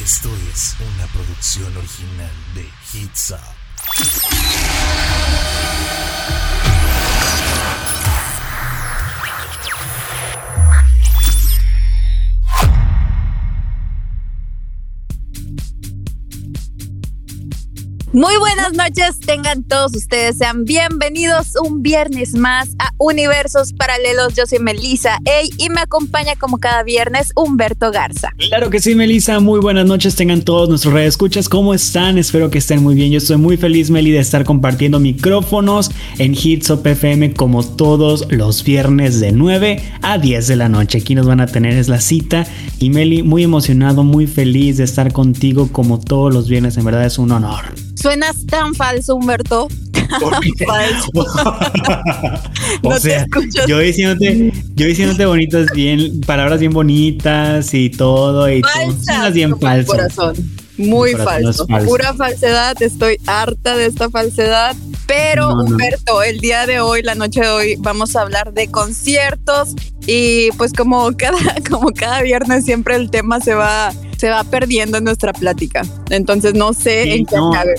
[0.00, 3.34] Esto es una producción original de Hits.
[18.14, 24.34] Muy buenas noches, tengan todos ustedes, sean bienvenidos un viernes más a Universos Paralelos.
[24.34, 28.34] Yo soy Melissa Ey y me acompaña como cada viernes Humberto Garza.
[28.36, 32.18] Claro que sí, Melissa, muy buenas noches, tengan todos nuestros escuchas, ¿cómo están?
[32.18, 33.12] Espero que estén muy bien.
[33.12, 38.26] Yo estoy muy feliz, Meli, de estar compartiendo micrófonos en Hits Up FM como todos
[38.30, 40.98] los viernes de 9 a 10 de la noche.
[40.98, 42.46] Aquí nos van a tener es la cita
[42.78, 47.06] y Meli, muy emocionado, muy feliz de estar contigo como todos los viernes, en verdad
[47.06, 47.72] es un honor.
[48.02, 49.68] Suenas tan falso, Humberto.
[50.66, 51.08] falso.
[52.82, 53.24] o No sea,
[53.68, 59.04] yo diciéndote, yo diciéndote bonitas, bien, palabras bien bonitas y todo, y tú Falsa.
[59.04, 59.92] suenas bien falso.
[59.92, 60.34] Corazón.
[60.78, 61.66] Muy falso.
[61.66, 61.86] falso.
[61.86, 62.82] Pura falsedad.
[62.82, 64.74] Estoy harta de esta falsedad.
[65.06, 65.64] Pero, No, no.
[65.64, 69.74] Humberto, el día de hoy, la noche de hoy, vamos a hablar de conciertos.
[70.06, 71.38] Y pues como cada,
[71.70, 75.82] como cada viernes, siempre el tema se va, se va perdiendo en nuestra plática.
[76.10, 77.52] Entonces no sé Sí, en qué no.
[77.52, 77.74] acabe.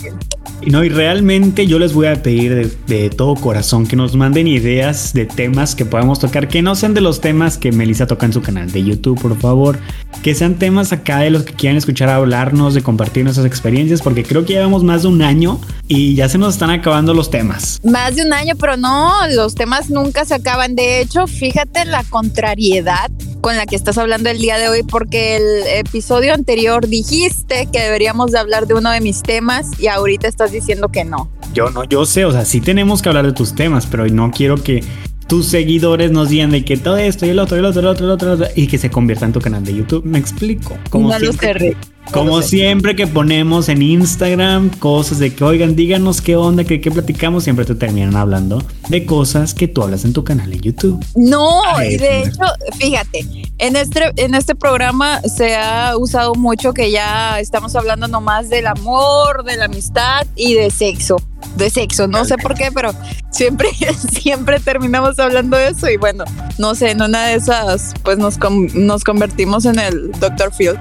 [0.68, 4.48] No, y realmente yo les voy a pedir de, de todo corazón que nos manden
[4.48, 8.26] ideas de temas que podamos tocar, que no sean de los temas que Melissa toca
[8.26, 9.80] en su canal de YouTube, por favor.
[10.22, 14.24] Que sean temas acá de los que quieran escuchar hablarnos, de compartir nuestras experiencias, porque
[14.24, 17.80] creo que llevamos más de un año y ya se nos están acabando los temas.
[17.84, 20.76] Más de un año, pero no, los temas nunca se acaban.
[20.76, 23.12] De hecho, fíjate la contrariedad
[23.42, 27.82] con la que estás hablando el día de hoy, porque el episodio anterior dijiste que
[27.82, 31.30] deberíamos de hablar de uno de mis temas y ahorita estás diciendo que no.
[31.54, 34.32] Yo no, yo sé, o sea, sí tenemos que hablar de tus temas, pero no
[34.32, 34.84] quiero que
[35.28, 37.88] tus seguidores nos digan de que todo esto y el otro, y el otro, el
[37.88, 40.04] otro, el otro, el otro, y que se convierta en tu canal de YouTube.
[40.06, 40.78] Me explico.
[40.90, 41.76] Como no siempre-
[42.12, 46.92] Como siempre que ponemos en Instagram cosas de que, oigan, díganos qué onda, que qué
[46.92, 51.04] platicamos, siempre te terminan hablando de cosas que tú hablas en tu canal de YouTube.
[51.16, 52.44] No, Ay, y de hecho,
[52.78, 53.26] fíjate,
[53.58, 58.68] en este, en este programa se ha usado mucho que ya estamos hablando nomás del
[58.68, 61.16] amor, de la amistad y de sexo.
[61.58, 62.94] De sexo, no sé por qué, pero
[63.32, 63.70] siempre,
[64.22, 66.24] siempre terminamos hablando de eso y bueno,
[66.58, 70.54] no sé, en una de esas pues nos, con- nos convertimos en el Dr.
[70.54, 70.78] Field.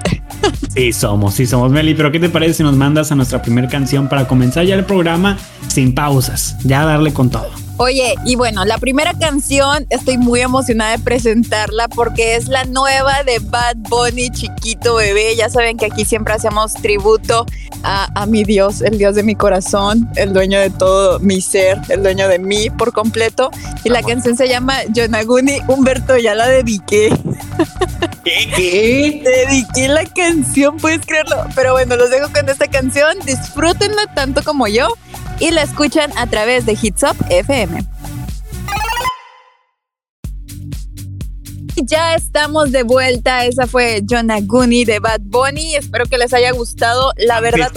[0.73, 3.67] Sí somos, sí somos, Meli, pero ¿qué te parece si nos mandas a nuestra primera
[3.67, 5.37] canción para comenzar ya el programa
[5.67, 6.57] sin pausas?
[6.63, 7.51] Ya darle con todo.
[7.77, 13.21] Oye, y bueno, la primera canción estoy muy emocionada de presentarla porque es la nueva
[13.23, 15.35] de Bad Bunny, chiquito bebé.
[15.35, 17.45] Ya saben que aquí siempre hacemos tributo
[17.83, 21.79] a, a mi Dios, el Dios de mi corazón, el dueño de todo mi ser,
[21.89, 23.51] el dueño de mí por completo.
[23.83, 25.59] Y la canción se llama Yonaguni.
[25.67, 27.15] Humberto, ya la dediqué.
[28.23, 28.49] ¿Qué?
[28.55, 29.21] ¿Qué?
[29.23, 31.45] Dediqué la canción, puedes creerlo.
[31.55, 33.17] Pero bueno, los dejo con esta canción.
[33.25, 34.87] Disfrútenla tanto como yo
[35.39, 37.83] y la escuchan a través de Hits Up FM.
[41.85, 43.45] Ya estamos de vuelta.
[43.45, 45.75] Esa fue Yonaguni de Bad Bunny.
[45.75, 47.11] Espero que les haya gustado.
[47.17, 47.71] La verdad,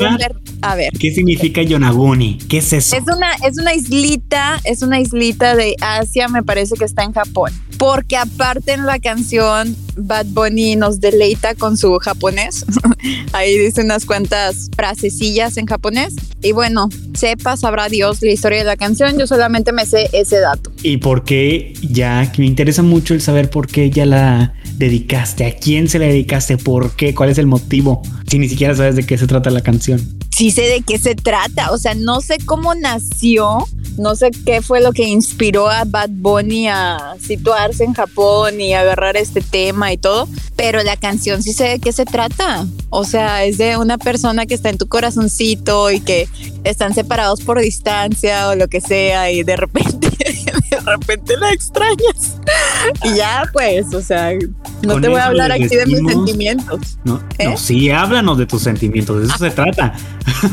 [0.63, 0.93] a ver.
[0.99, 2.39] ¿Qué significa Yonaguni?
[2.49, 2.97] ¿Qué es eso?
[2.97, 7.13] Es una, es una islita, es una islita de Asia, me parece que está en
[7.13, 7.53] Japón.
[7.79, 12.65] Porque aparte en la canción, Bad Bunny nos deleita con su japonés.
[13.33, 16.15] Ahí dice unas cuantas frasecillas en japonés.
[16.43, 19.19] Y bueno, sepa, sabrá Dios la historia de la canción.
[19.19, 20.73] Yo solamente me sé ese dato.
[20.83, 22.31] ¿Y por qué ya?
[22.33, 25.47] Que me interesa mucho el saber por qué ya la dedicaste.
[25.47, 26.57] ¿A quién se la dedicaste?
[26.57, 27.15] ¿Por qué?
[27.15, 28.03] ¿Cuál es el motivo?
[28.29, 30.01] Si ni siquiera sabes de qué se trata la canción.
[30.37, 31.71] sí sé de qué se trata.
[31.71, 33.67] O sea, no sé cómo nació,
[33.97, 38.75] no sé qué fue lo que inspiró a Bad Bunny a situarse en Japón y
[38.75, 42.67] agarrar este tema y todo, pero la canción sí sé de qué se trata.
[42.91, 46.29] O sea, es de una persona que está en tu corazoncito y que
[46.65, 50.09] están separados por distancia o lo que sea y de repente,
[50.93, 52.41] repente la extrañas.
[53.05, 54.33] Y ya, pues, o sea,
[54.83, 56.99] no Con te voy a hablar aquí de mis sentimientos.
[57.05, 57.47] No, ¿Eh?
[57.47, 59.95] no, sí, háblanos de tus sentimientos, de eso se trata.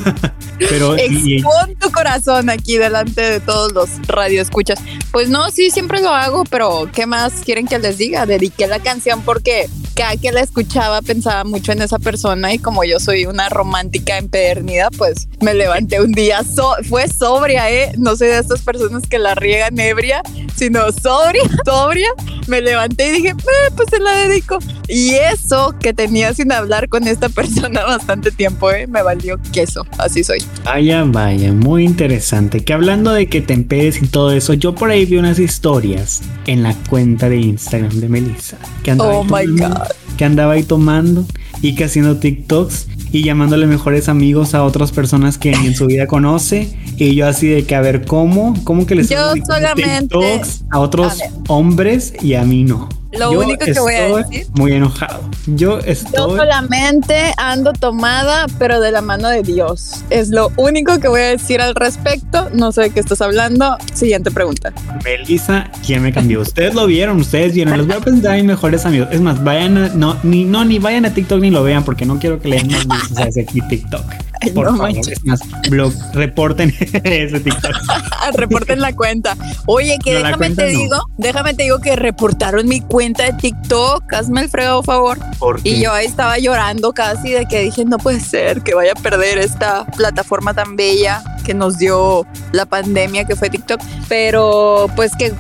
[0.60, 4.80] Pero, Expon tu corazón aquí delante de todos los radioescuchas.
[5.12, 8.26] Pues no, sí, siempre lo hago, pero ¿qué más quieren que les diga?
[8.26, 12.84] Dediqué la canción porque cada que la escuchaba pensaba mucho en esa persona y como
[12.84, 17.92] yo soy una romántica empedernida, pues me levanté un día, so- fue sobria, ¿eh?
[17.98, 20.22] No soy de estas personas que la riegan ebria,
[20.56, 22.08] sino sobria, sobria.
[22.48, 24.60] Me levanté y dije, "Eh, pues se la dedico.
[24.88, 28.88] Y eso que tenía sin hablar con esta persona bastante tiempo, ¿eh?
[28.88, 30.44] Me valió queso, así soy.
[30.64, 32.64] Vaya, vaya, muy interesante.
[32.66, 36.22] Que hablando de que te empedes y todo eso, yo por ahí vi unas historias
[36.48, 38.58] en la cuenta de Instagram de Melissa.
[38.84, 39.83] Que andaba Oh my God.
[40.18, 41.26] Que andaba ahí tomando
[41.62, 46.08] y que haciendo TikToks y llamándole mejores amigos a otras personas que en su vida
[46.08, 46.76] conoce.
[46.98, 50.42] Y yo así de que a ver cómo, cómo que les Yo solamente
[50.72, 52.90] a otros hombres y a mí no.
[53.18, 54.48] Lo único que voy a decir.
[54.54, 55.22] Muy enojado.
[55.48, 56.12] Yo estoy.
[56.16, 60.04] Yo solamente ando tomada, pero de la mano de Dios.
[60.10, 62.50] Es lo único que voy a decir al respecto.
[62.54, 63.78] No sé de qué estás hablando.
[63.94, 64.74] Siguiente pregunta.
[65.04, 66.42] Melissa, ¿quién me cambió?
[66.42, 67.78] Ustedes lo vieron, ustedes vieron.
[67.78, 69.10] Les voy a presentar a mis mejores amigos.
[69.12, 72.06] Es más, vayan a, no, ni, no, ni vayan a TikTok ni lo vean porque
[72.06, 74.04] no quiero que lean más a aquí TikTok.
[74.52, 76.74] Por favor, es más, blog, reporten
[77.04, 77.72] ese TikTok.
[78.36, 79.36] reporten la cuenta.
[79.66, 84.12] Oye, que déjame te digo, déjame te digo que reportaron mi cuenta de TikTok.
[84.14, 85.18] Hazme el fregado favor.
[85.64, 89.02] Y yo ahí estaba llorando casi de que dije, no puede ser que vaya a
[89.02, 95.12] perder esta plataforma tan bella que nos dio la pandemia que fue TikTok, pero pues
[95.16, 95.34] que,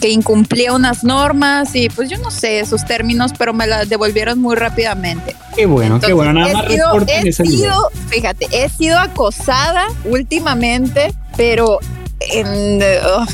[0.00, 4.40] que incumplía unas normas y pues yo no sé esos términos, pero me la devolvieron
[4.40, 5.36] muy rápidamente.
[5.54, 6.64] Qué bueno, qué bueno, nada más
[7.08, 11.78] he sido, Fíjate, he sido acosada últimamente, pero
[12.20, 12.80] en,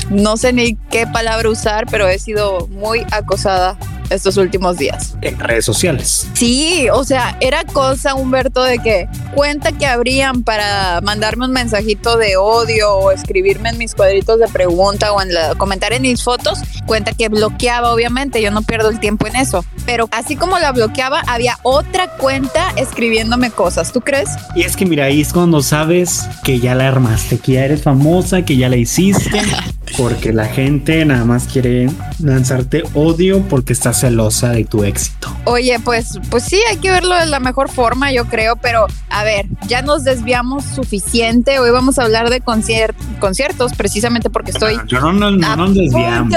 [0.09, 3.77] no sé ni qué palabra usar, pero he sido muy acosada
[4.09, 5.15] estos últimos días.
[5.21, 6.27] En redes sociales.
[6.33, 12.17] Sí, o sea, era cosa, Humberto, de que cuenta que habrían para mandarme un mensajito
[12.17, 16.23] de odio o escribirme en mis cuadritos de pregunta o en la, comentar en mis
[16.23, 19.63] fotos, cuenta que bloqueaba, obviamente, yo no pierdo el tiempo en eso.
[19.85, 24.29] Pero así como la bloqueaba, había otra cuenta escribiéndome cosas, ¿tú crees?
[24.55, 27.83] Y es que mira, ahí es cuando sabes que ya la armaste, que ya eres
[27.83, 29.41] famosa, que ya la hiciste,
[29.97, 31.89] porque la gente nada más quiere
[32.19, 35.35] lanzarte odio porque estás celosa de tu éxito.
[35.45, 39.23] Oye, pues, pues sí, hay que verlo de la mejor forma, yo creo, pero a
[39.23, 41.59] ver, ya nos desviamos suficiente.
[41.59, 44.77] Hoy vamos a hablar de conciertos, precisamente porque estoy.
[44.87, 46.33] yo no, no, no nos desviamos.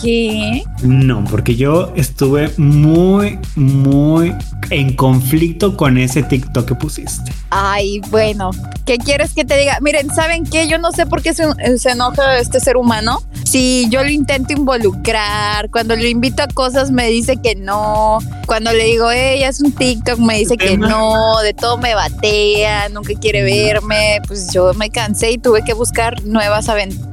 [0.00, 0.64] ¿Qué?
[0.82, 4.34] No, porque yo estuve muy, muy
[4.70, 7.32] en conflicto con ese TikTok que pusiste.
[7.50, 8.50] Ay, bueno,
[8.84, 9.78] ¿qué quieres que te diga?
[9.80, 10.68] Miren, ¿saben qué?
[10.68, 11.44] Yo no sé por qué se,
[11.78, 13.22] se enoja este ser humano.
[13.44, 18.18] Si yo lo intento involucrar, cuando lo invito a cosas me dice que no.
[18.46, 21.40] Cuando le digo, ella es un TikTok, me dice que no.
[21.42, 24.20] De todo me batea, nunca quiere verme.
[24.26, 26.68] Pues yo me cansé y tuve que buscar nuevas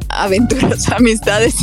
[0.09, 1.55] aventuras, amistades.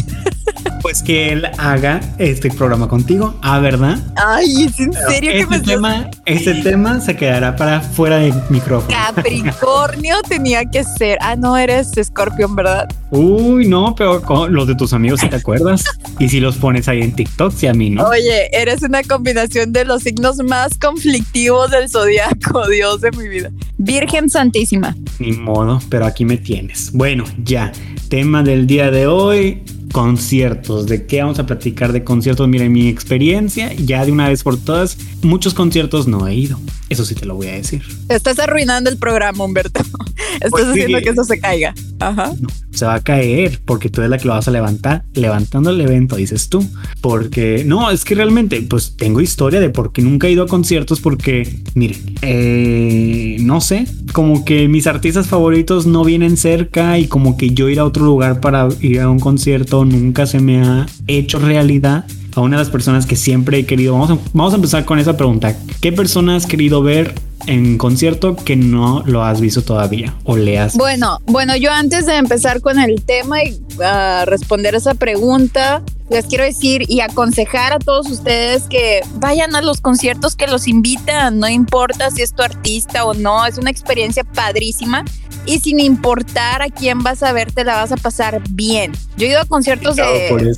[0.86, 3.98] Pues que él haga este programa contigo, ¿ah, verdad?
[4.14, 8.96] Ay, ¿es en serio que me tema, Este tema se quedará para fuera del micrófono.
[8.96, 11.18] Capricornio tenía que ser.
[11.20, 12.86] Ah, no, eres escorpión, ¿verdad?
[13.10, 15.82] Uy, no, pero los de tus amigos, si te acuerdas?
[16.20, 18.06] y si los pones ahí en TikTok, si a mí no.
[18.06, 23.50] Oye, eres una combinación de los signos más conflictivos del zodiaco, Dios de mi vida.
[23.76, 24.94] Virgen Santísima.
[25.18, 26.92] Ni modo, pero aquí me tienes.
[26.92, 27.72] Bueno, ya.
[28.08, 30.86] Tema del día de hoy conciertos.
[30.86, 32.48] ¿De qué vamos a platicar de conciertos?
[32.48, 36.58] Mira, mi experiencia, ya de una vez por todas, muchos conciertos no he ido.
[36.88, 37.82] Eso sí te lo voy a decir.
[38.08, 39.80] Estás arruinando el programa, Humberto.
[40.34, 41.74] Estás pues haciendo que eso se caiga.
[41.98, 42.32] Ajá.
[42.72, 45.80] se va a caer porque tú eres la que lo vas a levantar, levantando el
[45.80, 46.64] evento, dices tú.
[47.00, 50.46] Porque no, es que realmente, pues tengo historia de por qué nunca he ido a
[50.46, 51.00] conciertos.
[51.00, 57.36] Porque, miren, eh, no sé, como que mis artistas favoritos no vienen cerca y como
[57.36, 60.86] que yo ir a otro lugar para ir a un concierto nunca se me ha
[61.06, 62.06] hecho realidad
[62.36, 63.94] a una de las personas que siempre he querido.
[63.94, 65.56] Vamos a, vamos a empezar con esa pregunta.
[65.80, 67.14] ¿Qué persona has querido ver
[67.46, 70.76] en concierto que no lo has visto todavía o leas?
[70.76, 76.26] Bueno, bueno, yo antes de empezar con el tema y uh, responder esa pregunta, les
[76.26, 81.38] quiero decir y aconsejar a todos ustedes que vayan a los conciertos que los invitan,
[81.38, 85.04] no importa si es tu artista o no, es una experiencia padrísima
[85.46, 88.92] y sin importar a quién vas a ver, te la vas a pasar bien.
[89.16, 90.56] Yo he ido a conciertos de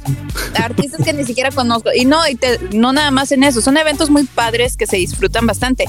[0.55, 2.39] artistas que ni siquiera conozco y no, y
[2.77, 5.85] no nada más en eso, son eventos muy padres que se disfrutan bastante.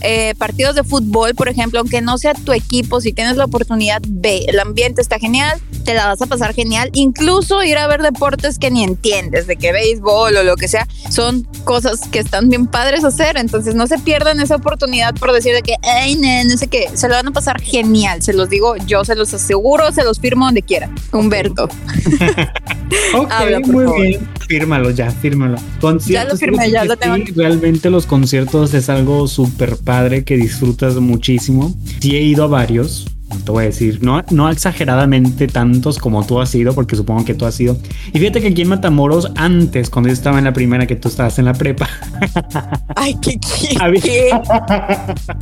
[0.00, 4.02] Eh, partidos de fútbol, por ejemplo, aunque no sea tu equipo, si tienes la oportunidad,
[4.06, 8.02] ve, el ambiente está genial, te la vas a pasar genial, incluso ir a ver
[8.02, 12.48] deportes que ni entiendes, de que béisbol o lo que sea, son cosas que están
[12.48, 16.56] bien padres hacer, entonces no se pierdan esa oportunidad por decir de que, ay, no,
[16.56, 19.92] sé qué, se lo van a pasar genial, se los digo, yo se los aseguro,
[19.92, 20.90] se los firmo donde quiera.
[21.12, 21.64] Humberto.
[23.14, 23.32] ok,
[23.66, 25.58] muy bien, fírmalo ya, fírmalo.
[26.06, 27.16] ya lo firmé, ya lo tengo.
[27.34, 31.74] realmente los conciertos es algo súper padre que disfrutas muchísimo.
[32.00, 36.40] Sí he ido a varios, te voy a decir, no, no exageradamente tantos como tú
[36.40, 37.76] has sido, porque supongo que tú has sido.
[38.12, 41.08] Y fíjate que aquí en Matamoros, antes, cuando yo estaba en la primera, que tú
[41.08, 41.88] estabas en la prepa.
[42.96, 44.00] Ay, qué, qué,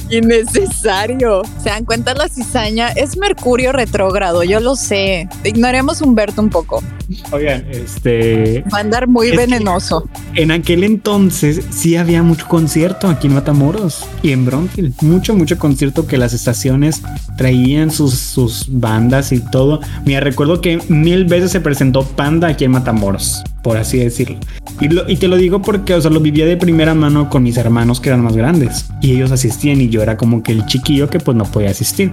[0.09, 1.43] qué innecesario.
[1.62, 5.29] Se dan cuenta la cizaña, es Mercurio retrógrado, yo lo sé.
[5.45, 6.83] Ignoremos Humberto un poco.
[7.33, 8.64] Oigan, este.
[8.73, 10.09] Va a andar muy venenoso.
[10.35, 14.95] En aquel entonces sí había mucho concierto aquí en Matamoros y en Bronfield.
[15.03, 17.03] Mucho, mucho concierto que las estaciones
[17.37, 19.81] traían sus, sus bandas y todo.
[20.04, 24.37] Mira, recuerdo que mil veces se presentó Panda aquí en Matamoros, por así decirlo.
[24.81, 27.57] Y, y te lo digo porque, o sea, lo vivía de primera mano con mis
[27.57, 31.09] hermanos que eran más grandes y ellos asistían y yo era como que el chiquillo
[31.09, 32.12] que pues no podía asistir.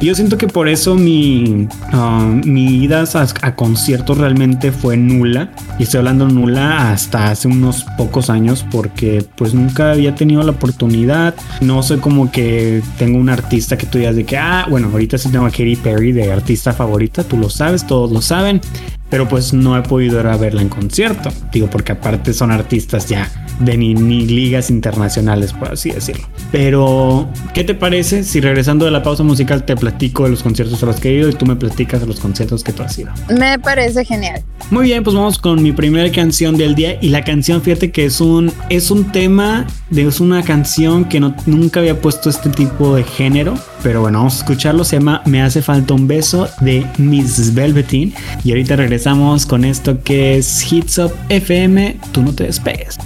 [0.00, 4.96] Y yo siento que por eso mi, uh, mi ida a, a conciertos realmente fue
[4.96, 10.42] nula y estoy hablando nula hasta hace unos pocos años porque pues nunca había tenido
[10.42, 11.34] la oportunidad.
[11.60, 15.16] No soy como que tengo un artista que tú digas de que, ah, bueno, ahorita
[15.16, 18.60] sí tengo a Katy Perry de artista favorita, tú lo sabes, todos lo saben,
[19.08, 21.30] pero pues no he podido ir a verla en concierto.
[21.50, 23.30] Digo, porque aparte son artistas ya
[23.60, 26.26] de ni, ni, ligas internacionales, por así decirlo.
[26.50, 30.82] Pero, ¿qué te parece si regresando de la pausa musical te platico de los conciertos
[30.82, 32.98] a los que he ido y tú me platicas de los conciertos que tú has
[32.98, 33.10] ido?
[33.28, 34.42] Me parece genial.
[34.70, 38.04] Muy bien, pues vamos con mi primera canción del día y la canción, fíjate que
[38.04, 42.50] es un, es un tema, de, es una canción que no, nunca había puesto este
[42.50, 46.48] tipo de género, pero bueno, vamos a escucharlo, se llama Me hace falta un beso
[46.60, 48.14] de Miss Velveteen
[48.44, 52.98] y ahorita regresamos con esto que es Hits Up FM, tú no te despegues.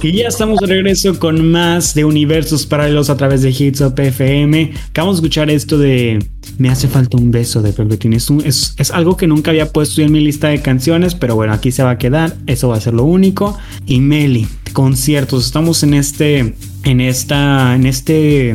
[0.00, 3.98] Y ya estamos de regreso con más de universos paralelos a través de Hits Up
[3.98, 4.72] FM.
[4.90, 6.24] Acabamos de escuchar esto de
[6.58, 8.12] Me hace falta un beso de Velveteen.
[8.12, 11.52] Es, es, es, algo que nunca había puesto en mi lista de canciones, pero bueno,
[11.52, 12.36] aquí se va a quedar.
[12.46, 13.56] Eso va a ser lo único.
[13.86, 15.46] Y Meli, conciertos.
[15.46, 18.54] Estamos en este, en esta, en este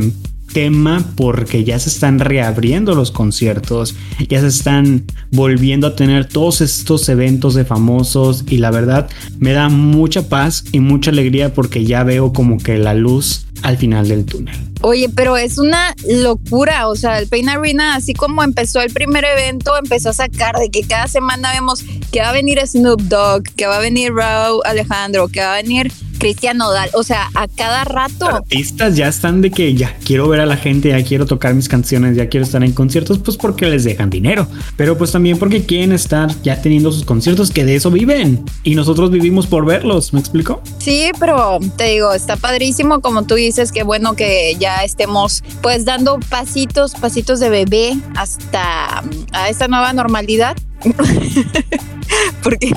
[0.52, 3.94] tema porque ya se están reabriendo los conciertos,
[4.28, 9.52] ya se están volviendo a tener todos estos eventos de famosos y la verdad me
[9.52, 14.08] da mucha paz y mucha alegría porque ya veo como que la luz al final
[14.08, 14.56] del túnel.
[14.82, 19.24] Oye, pero es una locura, o sea, el Pain Arena, así como empezó el primer
[19.24, 23.42] evento, empezó a sacar de que cada semana vemos que va a venir Snoop Dogg,
[23.56, 27.48] que va a venir Raúl Alejandro, que va a venir Cristian Nodal, o sea, a
[27.48, 28.26] cada rato.
[28.26, 31.68] Artistas ya están de que ya quiero ver a la gente, ya quiero tocar mis
[31.68, 34.46] canciones, ya quiero estar en conciertos, pues porque les dejan dinero,
[34.76, 38.74] pero pues también porque quieren estar ya teniendo sus conciertos, que de eso viven y
[38.74, 40.62] nosotros vivimos por verlos, ¿me explico?
[40.78, 45.84] Sí, pero te digo, está padrísimo, como tú dices, que bueno que ya estemos pues
[45.84, 50.56] dando pasitos, pasitos de bebé hasta a esta nueva normalidad.
[52.42, 52.72] porque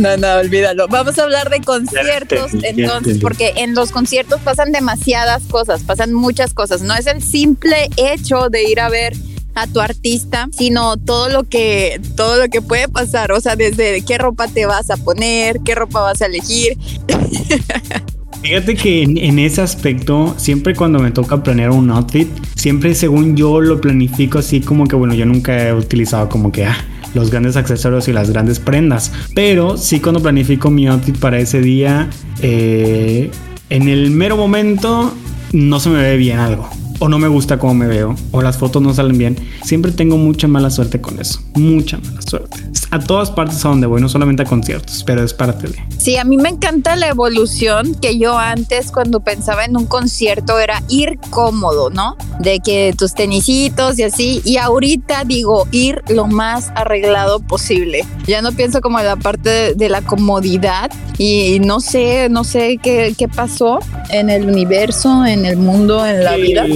[0.00, 0.88] no, no, olvídalo.
[0.88, 6.54] Vamos a hablar de conciertos entonces, porque en los conciertos pasan demasiadas cosas, pasan muchas
[6.54, 6.82] cosas.
[6.82, 9.14] No es el simple hecho de ir a ver
[9.54, 14.02] a tu artista, sino todo lo que todo lo que puede pasar, o sea, desde
[14.04, 16.76] qué ropa te vas a poner, qué ropa vas a elegir.
[18.42, 23.36] Fíjate que en, en, ese aspecto, siempre cuando me toca planear un outfit, siempre según
[23.36, 27.30] yo lo planifico así como que, bueno, yo nunca he utilizado como que, ah, los
[27.30, 29.12] grandes accesorios y las grandes prendas.
[29.34, 32.08] Pero sí cuando planifico mi outfit para ese día,
[32.42, 33.30] eh,
[33.68, 35.12] en el mero momento
[35.52, 36.68] no se me ve bien algo
[37.00, 40.16] o no me gusta cómo me veo, o las fotos no salen bien, siempre tengo
[40.18, 41.40] mucha mala suerte con eso.
[41.54, 42.58] Mucha mala suerte.
[42.92, 45.78] A todas partes a donde voy, no solamente a conciertos, pero es parte de.
[45.98, 50.58] Sí, a mí me encanta la evolución que yo antes, cuando pensaba en un concierto,
[50.58, 52.16] era ir cómodo, ¿no?
[52.40, 54.42] De que tus tenisitos y así.
[54.44, 58.04] Y ahorita digo, ir lo más arreglado posible.
[58.26, 62.42] Ya no pienso como en la parte de, de la comodidad y no sé, no
[62.44, 63.78] sé qué, qué pasó
[64.08, 66.66] en el universo, en el mundo, en la vida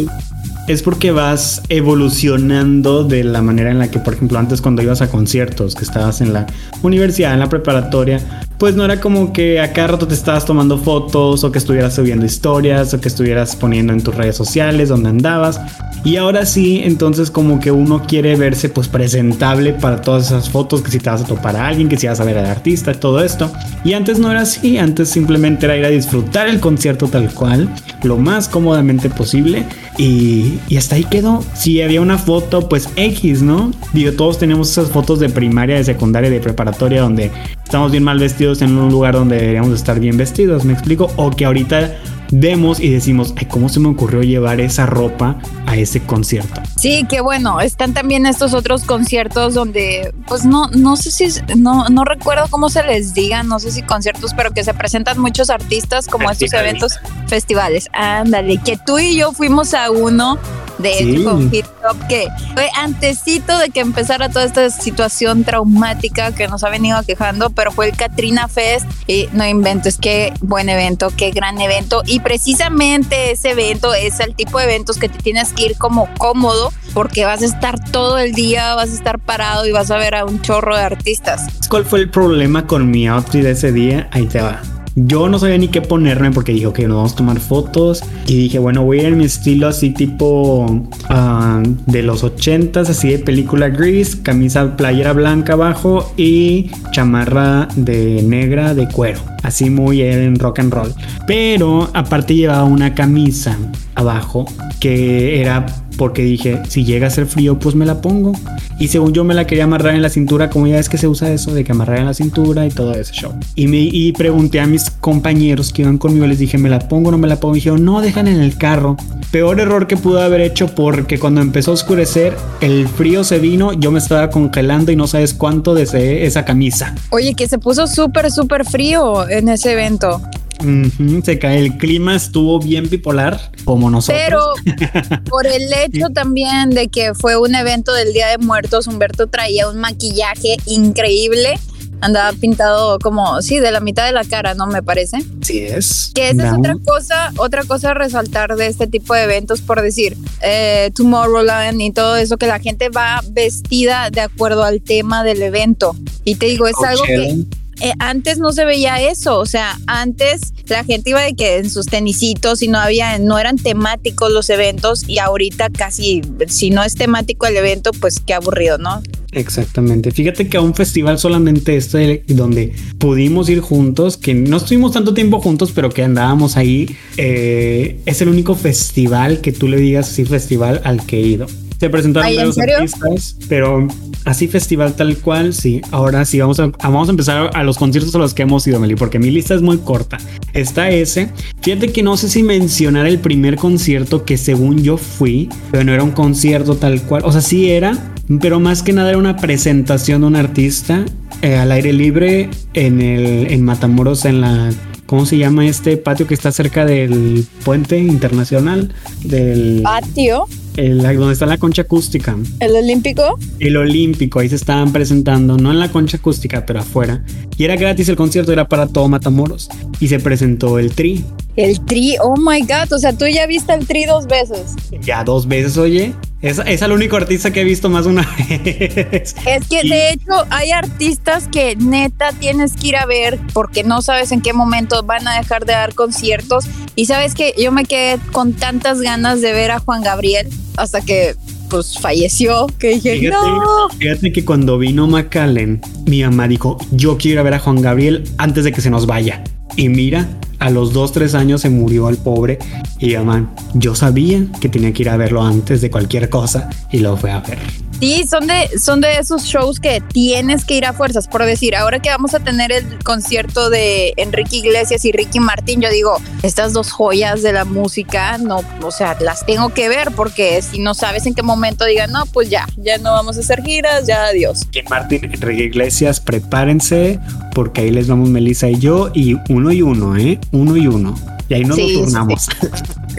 [0.66, 5.02] es porque vas evolucionando de la manera en la que, por ejemplo, antes cuando ibas
[5.02, 6.46] a conciertos, que estabas en la
[6.82, 10.78] universidad, en la preparatoria, pues no era como que a cada rato te estabas tomando
[10.78, 15.10] fotos o que estuvieras subiendo historias o que estuvieras poniendo en tus redes sociales donde
[15.10, 15.60] andabas.
[16.04, 20.82] Y ahora sí, entonces como que uno quiere verse pues presentable para todas esas fotos,
[20.82, 22.92] que si te vas a topar a alguien, que si vas a ver al artista,
[22.92, 23.50] todo esto.
[23.84, 27.70] Y antes no era así, antes simplemente era ir a disfrutar el concierto tal cual,
[28.02, 29.64] lo más cómodamente posible.
[29.96, 31.42] Y, y hasta ahí quedó.
[31.54, 33.72] Si había una foto, pues X, ¿no?
[33.94, 37.30] Digo, todos tenemos esas fotos de primaria, de secundaria, de preparatoria, donde
[37.64, 41.10] estamos bien mal vestidos en un lugar donde deberíamos estar bien vestidos, ¿me explico?
[41.16, 41.96] O que ahorita
[42.30, 46.60] vemos y decimos, ay, ¿cómo se me ocurrió llevar esa ropa a ese concierto?
[46.76, 51.88] Sí, que bueno, están también estos otros conciertos donde, pues no, no sé si, no,
[51.88, 55.50] no recuerdo cómo se les diga, no sé si conciertos, pero que se presentan muchos
[55.50, 57.88] artistas como estos eventos, festivales.
[57.92, 60.38] Ándale, que tú y yo fuimos a uno
[60.78, 61.16] de Sí.
[61.16, 66.48] hecho con Hip Hop, que fue antesito de que empezara toda esta situación traumática que
[66.48, 71.12] nos ha venido aquejando, pero fue el Katrina Fest y no inventes, qué buen evento,
[71.16, 75.52] qué gran evento y precisamente ese evento es el tipo de eventos que te tienes
[75.52, 79.66] que ir como cómodo porque vas a estar todo el día, vas a estar parado
[79.66, 81.42] y vas a ver a un chorro de artistas.
[81.68, 84.08] ¿Cuál fue el problema con mi outfit de ese día?
[84.12, 84.60] Ahí te va.
[84.96, 88.02] Yo no sabía ni qué ponerme porque dije, ok, nos vamos a tomar fotos.
[88.26, 92.88] Y dije, bueno, voy a ir en mi estilo así tipo ah, de los 80s,
[92.88, 99.20] así de película gris, camisa playera blanca abajo y chamarra de negra de cuero.
[99.42, 100.94] Así muy en rock and roll.
[101.26, 103.58] Pero aparte llevaba una camisa
[103.96, 104.46] abajo
[104.80, 108.32] que era porque dije, si llega a ser frío, pues me la pongo.
[108.78, 111.08] Y según yo me la quería amarrar en la cintura, como ya es que se
[111.08, 113.32] usa eso de que amarrar en la cintura y todo ese show.
[113.54, 117.10] Y, me, y pregunté a mis compañeros que iban conmigo, les dije, ¿me la pongo
[117.10, 117.54] no me la pongo?
[117.54, 118.96] Y dijeron, no, dejan en el carro.
[119.30, 123.72] Peor error que pude haber hecho porque cuando empezó a oscurecer, el frío se vino,
[123.72, 126.94] yo me estaba congelando y no sabes cuánto deseé esa camisa.
[127.10, 130.20] Oye, que se puso súper, súper frío en ese evento.
[130.60, 134.22] Ujú, se cae, el clima estuvo bien bipolar, como nosotros.
[134.24, 139.26] Pero por el hecho también de que fue un evento del Día de Muertos, Humberto
[139.26, 141.58] traía un maquillaje increíble.
[142.00, 144.66] Andaba pintado como, sí, de la mitad de la cara, ¿no?
[144.66, 145.24] Me parece.
[145.40, 146.10] Sí es.
[146.14, 149.80] Que esa es otra cosa, otra cosa a resaltar de este tipo de eventos, por
[149.80, 155.24] decir, eh, Tomorrowland y todo eso, que la gente va vestida de acuerdo al tema
[155.24, 155.96] del evento.
[156.24, 157.44] Y te digo, es algo que.
[157.80, 161.70] Eh, antes no se veía eso, o sea, antes la gente iba de que en
[161.70, 166.82] sus tenisitos y no había, no eran temáticos los eventos y ahorita casi, si no
[166.82, 169.02] es temático el evento, pues qué aburrido, ¿no?
[169.32, 170.12] Exactamente.
[170.12, 175.12] Fíjate que a un festival solamente este donde pudimos ir juntos, que no estuvimos tanto
[175.12, 180.08] tiempo juntos, pero que andábamos ahí, eh, es el único festival que tú le digas
[180.08, 181.46] así festival al que he ido.
[181.78, 183.86] Se presentaron Ay, ¿en varios artistas, pero
[184.24, 185.80] así festival tal cual, sí.
[185.90, 188.80] Ahora sí, vamos a, vamos a empezar a los conciertos a los que hemos ido,
[188.80, 190.18] Meli, porque mi lista es muy corta.
[190.52, 191.30] Está ese.
[191.62, 195.92] Fíjate que no sé si mencionar el primer concierto que según yo fui, pero no
[195.92, 197.22] era un concierto tal cual.
[197.24, 201.04] O sea, sí era, pero más que nada era una presentación de un artista
[201.42, 204.70] eh, al aire libre en el en Matamoros en la
[205.06, 211.32] ¿cómo se llama este patio que está cerca del puente internacional del Patio, el- donde
[211.32, 212.36] está la concha acústica?
[212.60, 213.38] el olímpico.
[213.60, 217.22] El Olímpico, ahí se estaban presentando, no en la concha acústica, pero afuera.
[217.56, 219.68] Y era gratis el concierto, era para todo Matamoros.
[220.00, 221.24] Y se presentó el Tri.
[221.56, 224.74] El tri, oh my god, o sea, tú ya viste el tri dos veces.
[225.00, 226.12] Ya dos veces, oye.
[226.42, 229.34] Es, es el único artista que he visto más de una vez.
[229.46, 233.84] Es que Y- de hecho hay artistas que neta tienes que ir a ver porque
[233.84, 236.64] no sabes en qué momento van a dejar de dar conciertos.
[236.96, 241.00] Y sabes que yo me quedé con tantas ganas de ver a Juan Gabriel hasta
[241.00, 241.34] que
[241.70, 243.88] pues falleció, que dije, Fíjate, no.
[243.98, 247.80] fíjate que cuando vino McAllen, mi mamá dijo, yo quiero ir a ver a Juan
[247.80, 249.42] Gabriel antes de que se nos vaya.
[249.76, 250.28] Y mira,
[250.60, 252.58] a los dos, tres años se murió el pobre.
[253.00, 256.98] Y mamá, yo sabía que tenía que ir a verlo antes de cualquier cosa y
[256.98, 257.58] lo fue a ver.
[258.04, 261.26] Sí, son de, son de esos shows que tienes que ir a fuerzas.
[261.26, 265.80] Por decir, ahora que vamos a tener el concierto de Enrique Iglesias y Ricky Martín,
[265.80, 270.10] yo digo, estas dos joyas de la música, no, o sea, las tengo que ver
[270.14, 273.40] porque si no sabes en qué momento digan, no, pues ya, ya no vamos a
[273.40, 274.66] hacer giras, ya adiós.
[274.70, 277.18] Ricky Martin, Enrique Iglesias, prepárense
[277.54, 280.38] porque ahí les vamos Melissa y yo y uno y uno, ¿eh?
[280.52, 281.33] Uno y uno.
[281.48, 282.48] Y ahí nos Sí, lo sí, turnamos.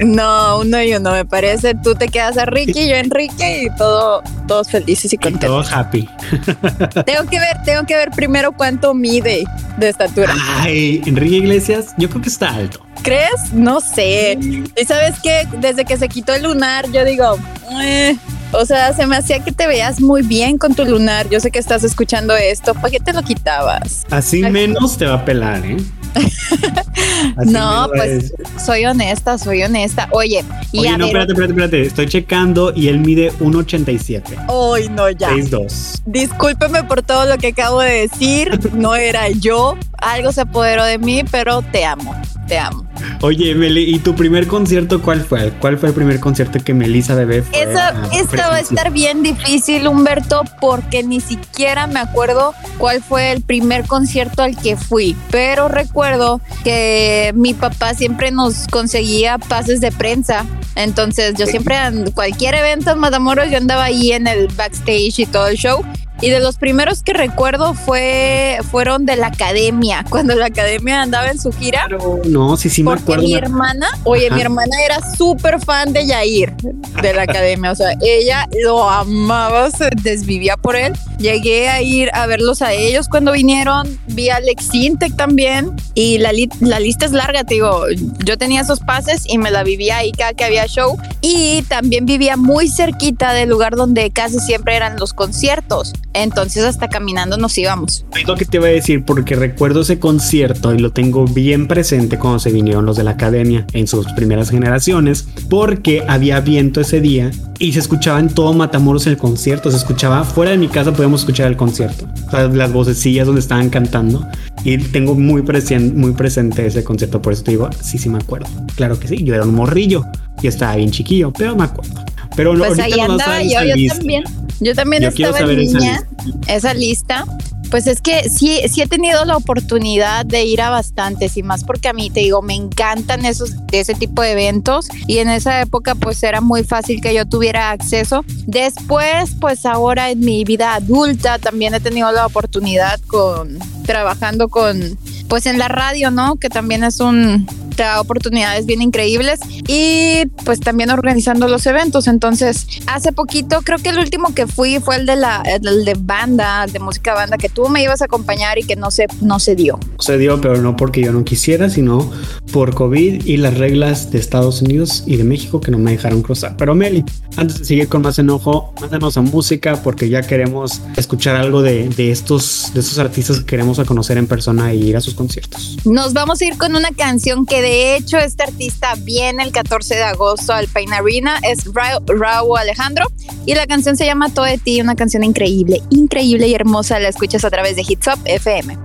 [0.03, 1.73] No, uno y uno, me parece.
[1.73, 5.31] Tú te quedas a Ricky, yo a Enrique y todo, todos felices y Y todo
[5.31, 5.71] contentos.
[5.71, 6.09] happy.
[7.05, 9.45] Tengo que ver, tengo que ver primero cuánto mide
[9.77, 10.33] de estatura.
[10.57, 12.85] Ay, Enrique Iglesias, yo creo que está alto.
[13.03, 13.53] ¿Crees?
[13.53, 14.38] No sé.
[14.75, 17.38] Y sabes que desde que se quitó el lunar, yo digo,
[17.81, 18.17] "Eh",
[18.51, 21.29] o sea, se me hacía que te veías muy bien con tu lunar.
[21.29, 22.73] Yo sé que estás escuchando esto.
[22.73, 24.05] ¿Para qué te lo quitabas?
[24.09, 25.77] Así menos te va a pelar, ¿eh?
[27.45, 28.34] No, pues es.
[28.63, 30.08] soy honesta, soy honesta.
[30.12, 31.82] Oye, y Oye, a no, ver, espérate, espérate, espérate.
[31.84, 34.23] Estoy checando y él mide 1.87.
[34.47, 35.32] Ay, no, ya.
[35.32, 36.01] 6'2.
[36.06, 38.60] Discúlpeme por todo lo que acabo de decir.
[38.73, 39.78] No era yo.
[39.97, 42.15] Algo se apoderó de mí, pero te amo.
[42.47, 42.86] Te amo.
[43.21, 45.51] Oye, Meli, ¿y tu primer concierto cuál fue?
[45.60, 47.62] ¿Cuál fue el primer concierto que Melissa Bebé fue?
[47.62, 53.41] Esta va a estar bien difícil, Humberto, porque ni siquiera me acuerdo cuál fue el
[53.41, 55.15] primer concierto al que fui.
[55.31, 60.45] Pero recuerdo que mi papá siempre nos conseguía pases de prensa.
[60.75, 65.25] Entonces yo siempre, en cualquier evento en Matamoros, yo andaba ahí en el backstage y
[65.25, 65.84] todo el show.
[66.21, 71.30] Y de los primeros que recuerdo fue fueron de la academia, cuando la academia andaba
[71.30, 71.88] en su gira.
[72.25, 73.23] no, sí, sí me acuerdo.
[73.23, 76.54] mi hermana, oye, mi hermana era súper fan de Yair,
[77.01, 77.71] de la academia.
[77.71, 80.93] O sea, ella lo amaba, se desvivía por él.
[81.17, 83.99] Llegué a ir a verlos a ellos cuando vinieron.
[84.08, 85.75] Vi a Alex Intec también.
[85.93, 87.86] Y la, la lista es larga, te digo.
[88.23, 90.97] Yo tenía esos pases y me la vivía ahí cada que había show.
[91.21, 95.93] Y también vivía muy cerquita del lugar donde casi siempre eran los conciertos.
[96.15, 98.06] Entonces hasta caminando nos íbamos.
[98.17, 101.67] Es lo que te iba a decir porque recuerdo ese concierto y lo tengo bien
[101.67, 106.82] presente cuando se vinieron los de la academia en sus primeras generaciones porque había viento
[106.82, 110.67] ese día y se escuchaba en todo Matamoros el concierto, se escuchaba fuera de mi
[110.67, 114.28] casa podíamos escuchar el concierto, o sea, las vocecillas donde estaban cantando
[114.63, 118.17] y tengo muy, presente, muy presente ese concierto, por eso te digo, sí, sí me
[118.17, 120.04] acuerdo, claro que sí, yo era un morrillo
[120.41, 121.93] y estaba bien chiquillo, pero me acuerdo.
[122.36, 124.23] Pero pues ahí andaba yo, yo también.
[124.60, 126.04] Yo también estaba en niña,
[126.48, 127.26] esa lista.
[127.72, 131.63] Pues es que sí, sí he tenido la oportunidad de ir a bastantes y más
[131.63, 135.60] porque a mí te digo, me encantan esos, ese tipo de eventos y en esa
[135.62, 138.24] época pues era muy fácil que yo tuviera acceso.
[138.46, 144.98] Después pues ahora en mi vida adulta también he tenido la oportunidad con trabajando con
[145.28, 146.36] pues en la radio, ¿no?
[146.36, 147.48] Que también es un
[147.83, 152.07] da oportunidades bien increíbles y pues también organizando los eventos.
[152.07, 155.95] Entonces, hace poquito, creo que el último que fui fue el de la el de
[155.97, 159.07] banda, el de música banda, que tú me ibas a acompañar y que no se,
[159.21, 159.79] no se dio.
[159.99, 162.11] Se dio, pero no porque yo no quisiera, sino
[162.51, 166.21] por COVID y las reglas de Estados Unidos y de México que no me dejaron
[166.21, 166.55] cruzar.
[166.57, 167.03] Pero Meli,
[167.38, 171.89] antes de seguir con más enojo, mándanos a música porque ya queremos escuchar algo de,
[171.89, 175.13] de estos, de estos artistas que queremos a conocer en persona y ir a sus
[175.13, 175.77] conciertos.
[175.85, 179.95] Nos vamos a ir con una canción que de hecho, este artista viene el 14
[179.95, 183.08] de agosto al Pain Arena, es Raúl Alejandro,
[183.47, 186.99] y la canción se llama Todo de ti, una canción increíble, increíble y hermosa.
[186.99, 188.78] La escuchas a través de Hits Up FM.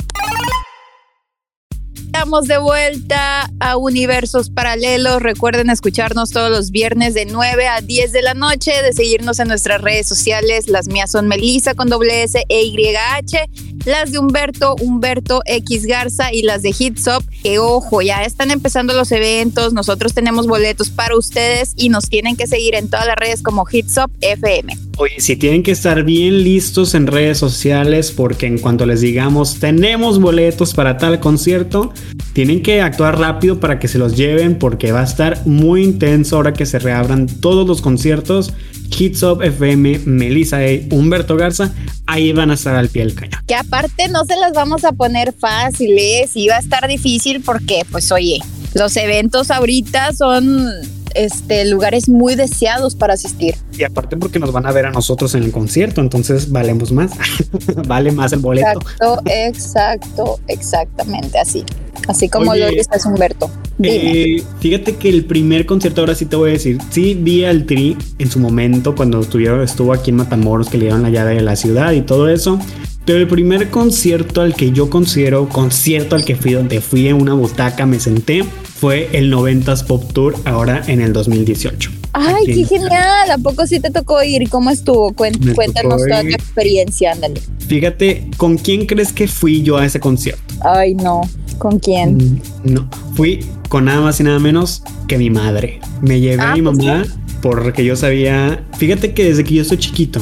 [2.07, 5.21] Estamos de vuelta a Universos Paralelos.
[5.21, 9.49] Recuerden escucharnos todos los viernes de 9 a 10 de la noche, de seguirnos en
[9.49, 10.69] nuestras redes sociales.
[10.69, 13.47] Las mías son Melissa con doble S e H
[13.85, 18.94] las de Humberto, Humberto X Garza y las de Hitsop, que ojo, ya están empezando
[18.94, 23.16] los eventos, nosotros tenemos boletos para ustedes y nos tienen que seguir en todas las
[23.16, 24.76] redes como Hitsop FM.
[24.98, 29.59] Oye, si tienen que estar bien listos en redes sociales porque en cuanto les digamos
[29.59, 31.92] tenemos boletos para tal concierto,
[32.33, 36.37] tienen que actuar rápido para que se los lleven porque va a estar muy intenso
[36.37, 38.53] ahora que se reabran todos los conciertos
[38.96, 41.72] Hits Up FM, Melissa E, Humberto Garza,
[42.07, 43.40] ahí van a estar al pie del cañón.
[43.46, 47.83] Que aparte no se las vamos a poner fáciles, y va a estar difícil porque,
[47.90, 48.40] pues oye,
[48.74, 50.70] los eventos ahorita son
[51.14, 53.55] este, lugares muy deseados para asistir.
[53.77, 57.12] Y aparte porque nos van a ver a nosotros en el concierto, entonces valemos más,
[57.87, 58.81] vale más el boleto.
[58.81, 61.64] Exacto, exacto, exactamente así.
[62.09, 63.51] Así como lo dice Humberto.
[63.83, 67.66] Eh, fíjate que el primer concierto, ahora sí te voy a decir, sí vi al
[67.66, 71.35] Tri en su momento cuando estuvo, estuvo aquí en Matamoros, que le dieron la llave
[71.35, 72.59] de la ciudad y todo eso.
[73.05, 77.20] Pero el primer concierto al que yo considero concierto al que fui, donde fui en
[77.20, 78.44] una butaca, me senté,
[78.81, 81.90] fue el 90s Pop Tour ahora en el 2018.
[82.14, 83.31] Ay, qué genial.
[83.31, 84.49] ¿A poco sí te tocó ir?
[84.49, 85.12] ¿Cómo estuvo?
[85.12, 87.43] cuéntanos toda tu experiencia, ándale.
[87.69, 90.43] Fíjate, ¿con quién crees que fui yo a ese concierto?
[90.62, 91.21] Ay, no.
[91.59, 92.16] ¿Con quién?
[92.16, 92.40] Mm,
[92.73, 95.79] no, fui con nada más y nada menos que mi madre.
[96.01, 97.05] Me llevé a mi ah, pues mamá
[97.43, 100.21] porque yo sabía, fíjate que desde que yo soy chiquito,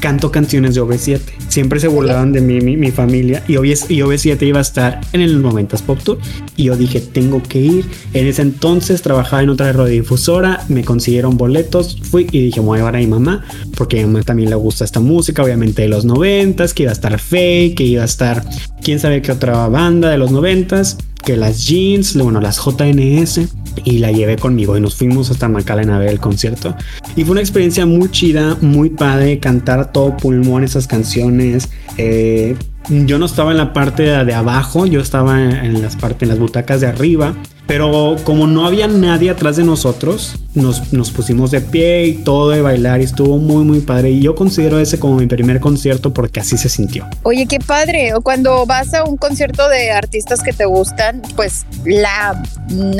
[0.00, 1.20] canto canciones de OV7.
[1.48, 5.82] Siempre se burlaban de mí, mi, familia, y, OV7 iba a estar en el 90s
[5.82, 6.18] Pop Tour.
[6.56, 7.86] Y yo dije, tengo que ir.
[8.14, 12.80] En ese entonces trabajaba en otra radiodifusora, me consiguieron boletos, fui y dije, voy a
[12.80, 13.44] llevar a mi mamá,
[13.76, 16.90] porque a mi mamá también le gusta esta música, obviamente de los 90s, que iba
[16.90, 18.44] a estar Fake, que iba a estar
[18.82, 23.40] quién sabe qué otra banda de los 90s, que las Jeans, bueno, las JNS
[23.84, 26.74] y la llevé conmigo y nos fuimos hasta McAllen a ver el concierto.
[27.16, 31.68] Y fue una experiencia muy chida, muy padre, cantar todo pulmón esas canciones.
[31.96, 32.56] Eh,
[32.88, 36.38] yo no estaba en la parte de, abajo, yo estaba en las partes, en las
[36.38, 37.34] butacas de arriba.
[37.68, 42.48] Pero como no había nadie atrás de nosotros, nos, nos, pusimos de pie y todo
[42.48, 44.10] de bailar y estuvo muy muy padre.
[44.10, 47.06] Y yo considero ese como mi primer concierto porque así se sintió.
[47.24, 48.14] Oye, qué padre.
[48.22, 52.42] Cuando vas a un concierto de artistas que te gustan, pues la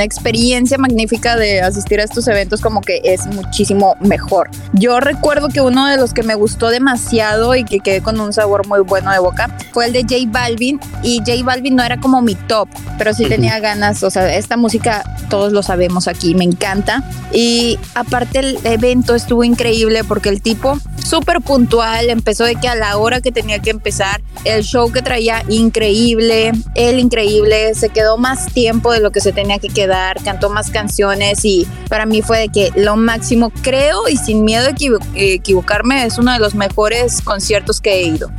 [0.04, 4.50] experiencia magnífica de asistir a estos eventos como que es muchísimo mejor.
[4.74, 8.34] Yo recuerdo que uno de los que me gustó demasiado y que quedé con un
[8.34, 12.00] sabor muy bueno de boca fue el de J Balvin y J Balvin no era
[12.00, 16.34] como mi top, pero sí tenía ganas, o sea, esta música todos lo sabemos aquí,
[16.34, 17.04] me encanta.
[17.32, 22.74] Y aparte el evento estuvo increíble porque el tipo súper puntual, empezó de que a
[22.74, 28.18] la hora que tenía que empezar, el show que traía increíble, él increíble, se quedó
[28.18, 32.20] más tiempo de lo que se tenía que quedar, cantó más canciones y para mí
[32.20, 36.54] fue de que lo máximo, creo y sin miedo de equivocarme, es uno de los
[36.54, 38.30] mejores conciertos que he ido.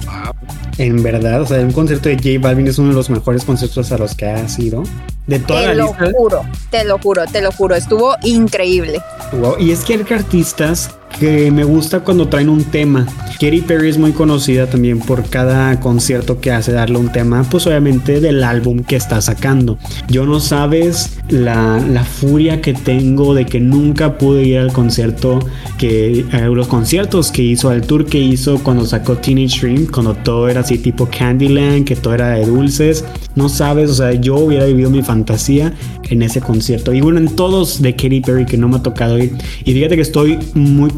[0.78, 3.92] En verdad, o sea, un concierto de J Balvin es uno de los mejores conciertos
[3.92, 4.84] a los que ha sido.
[5.28, 9.02] De toda te lo juro, te lo juro, te lo juro, estuvo increíble.
[9.60, 13.06] Y es que hay artistas que me gusta cuando traen un tema.
[13.40, 17.66] Katy Perry es muy conocida también por cada concierto que hace darle un tema, pues
[17.68, 19.78] obviamente del álbum que está sacando.
[20.10, 25.40] Yo no sabes la, la furia que tengo de que nunca pude ir al concierto,
[25.78, 30.14] que a los conciertos que hizo, al tour que hizo cuando sacó Teenage Dream, cuando
[30.16, 33.06] todo era así tipo Candyland, que todo era de dulces.
[33.36, 35.74] No sabes, o sea, yo hubiera vivido mi fantasía
[36.10, 36.94] en ese concierto.
[36.94, 39.34] Y bueno, en todos de Katy Perry que no me ha tocado ir.
[39.64, 40.90] Y fíjate que estoy muy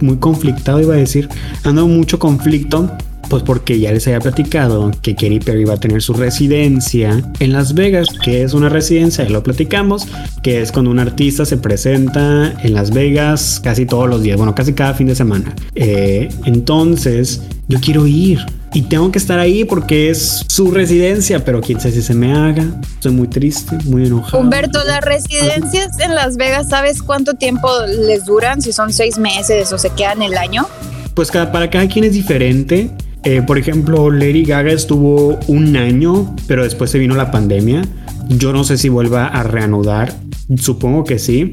[0.00, 1.28] muy conflictado, iba a decir.
[1.64, 2.90] Ando mucho conflicto
[3.32, 7.52] pues porque ya les había platicado que Katy Perry va a tener su residencia en
[7.54, 10.06] Las Vegas, que es una residencia, ya lo platicamos,
[10.42, 14.54] que es cuando un artista se presenta en Las Vegas casi todos los días, bueno,
[14.54, 15.54] casi cada fin de semana.
[15.74, 18.38] Eh, entonces, yo quiero ir.
[18.74, 22.34] Y tengo que estar ahí porque es su residencia, pero quién sabe si se me
[22.34, 22.66] haga.
[22.96, 24.42] Estoy muy triste, muy enojado.
[24.42, 28.60] Humberto, las residencias en Las Vegas, ¿sabes cuánto tiempo les duran?
[28.60, 30.66] Si son seis meses o se quedan el año.
[31.14, 32.90] Pues cada, para cada quien es diferente.
[33.24, 37.82] Eh, por ejemplo, Lady Gaga estuvo un año, pero después se vino la pandemia.
[38.28, 40.14] Yo no sé si vuelva a reanudar.
[40.56, 41.52] Supongo que sí.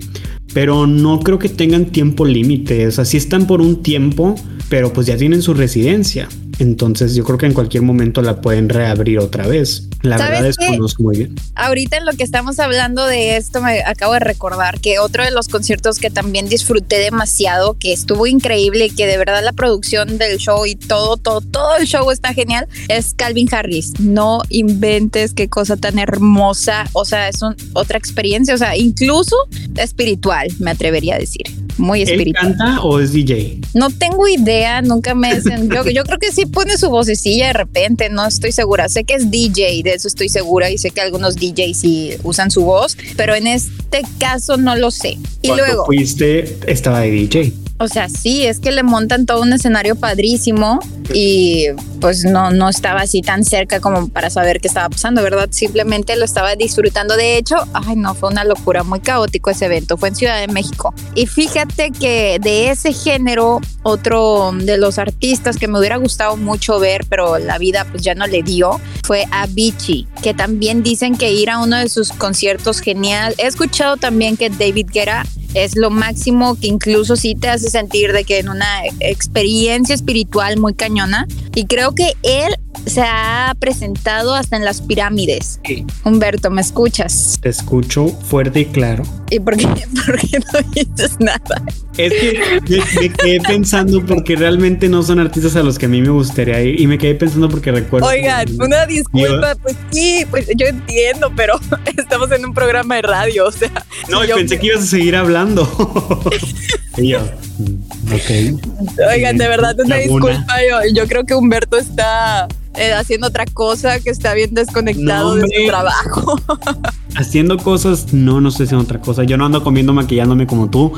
[0.53, 2.87] Pero no creo que tengan tiempo límite.
[2.87, 4.33] O sea, sí están por un tiempo,
[4.67, 6.27] pero pues ya tienen su residencia.
[6.59, 9.87] Entonces yo creo que en cualquier momento la pueden reabrir otra vez.
[10.01, 11.35] La verdad es que muy bien.
[11.55, 15.31] Ahorita en lo que estamos hablando de esto me acabo de recordar que otro de
[15.31, 20.37] los conciertos que también disfruté demasiado, que estuvo increíble que de verdad la producción del
[20.37, 23.93] show y todo, todo, todo el show está genial, es Calvin Harris.
[23.99, 26.85] No inventes qué cosa tan hermosa.
[26.93, 27.39] O sea, es
[27.73, 29.35] otra experiencia, o sea, incluso
[29.77, 31.45] espiritual, me atrevería a decir
[31.79, 32.47] muy espiritual.
[32.51, 33.61] ¿Él canta o es DJ?
[33.73, 35.69] No tengo idea, nunca me dicen.
[35.69, 38.89] Yo, yo, creo que sí pone su vocecilla de repente, no estoy segura.
[38.89, 42.51] Sé que es DJ, de eso estoy segura, y sé que algunos DJs sí usan
[42.51, 45.17] su voz, pero en este caso no lo sé.
[45.41, 45.85] Y luego.
[45.85, 47.53] fuiste, estaba de DJ.
[47.81, 50.79] O sea, sí, es que le montan todo un escenario padrísimo
[51.13, 51.67] y
[52.01, 55.47] pues no, no estaba así tan cerca como para saber qué estaba pasando, ¿verdad?
[55.51, 57.15] Simplemente lo estaba disfrutando.
[57.15, 60.51] De hecho, ay no, fue una locura, muy caótico ese evento, fue en Ciudad de
[60.51, 60.93] México.
[61.15, 66.79] Y fíjate que de ese género, otro de los artistas que me hubiera gustado mucho
[66.79, 71.31] ver, pero la vida pues ya no le dio, fue Avicii, que también dicen que
[71.31, 73.35] ir a uno de sus conciertos genial.
[73.37, 78.13] He escuchado también que David Guerra es lo máximo que incluso sí te hace sentir
[78.13, 81.27] de que en una experiencia espiritual muy cañona.
[81.55, 82.55] Y creo que él
[82.85, 85.59] se ha presentado hasta en las pirámides.
[86.03, 87.37] Humberto, ¿me escuchas?
[87.41, 89.03] Te escucho fuerte y claro.
[89.29, 91.63] ¿Y por qué, no dices nada?
[91.97, 92.61] Es que
[92.99, 96.61] me, quedé pensando porque realmente no son artistas a los que a mí me gustaría
[96.61, 98.07] ir y me quedé pensando porque recuerdo.
[98.07, 101.59] Oigan, una disculpa, pues sí, pues yo entiendo, pero
[101.97, 103.71] estamos en un programa de radio, o sea.
[104.07, 105.67] No, y pensé que ibas a seguir hablando.
[106.97, 107.19] y yo,
[107.57, 109.09] mm, ok.
[109.13, 113.99] Oigan, de verdad, una disculpa, yo, yo creo que Humberto está eh, haciendo otra cosa,
[113.99, 116.39] que está bien desconectado de su trabajo.
[117.15, 119.23] haciendo cosas, no, no estoy haciendo otra cosa.
[119.23, 120.93] Yo no ando comiendo maquillándome como tú.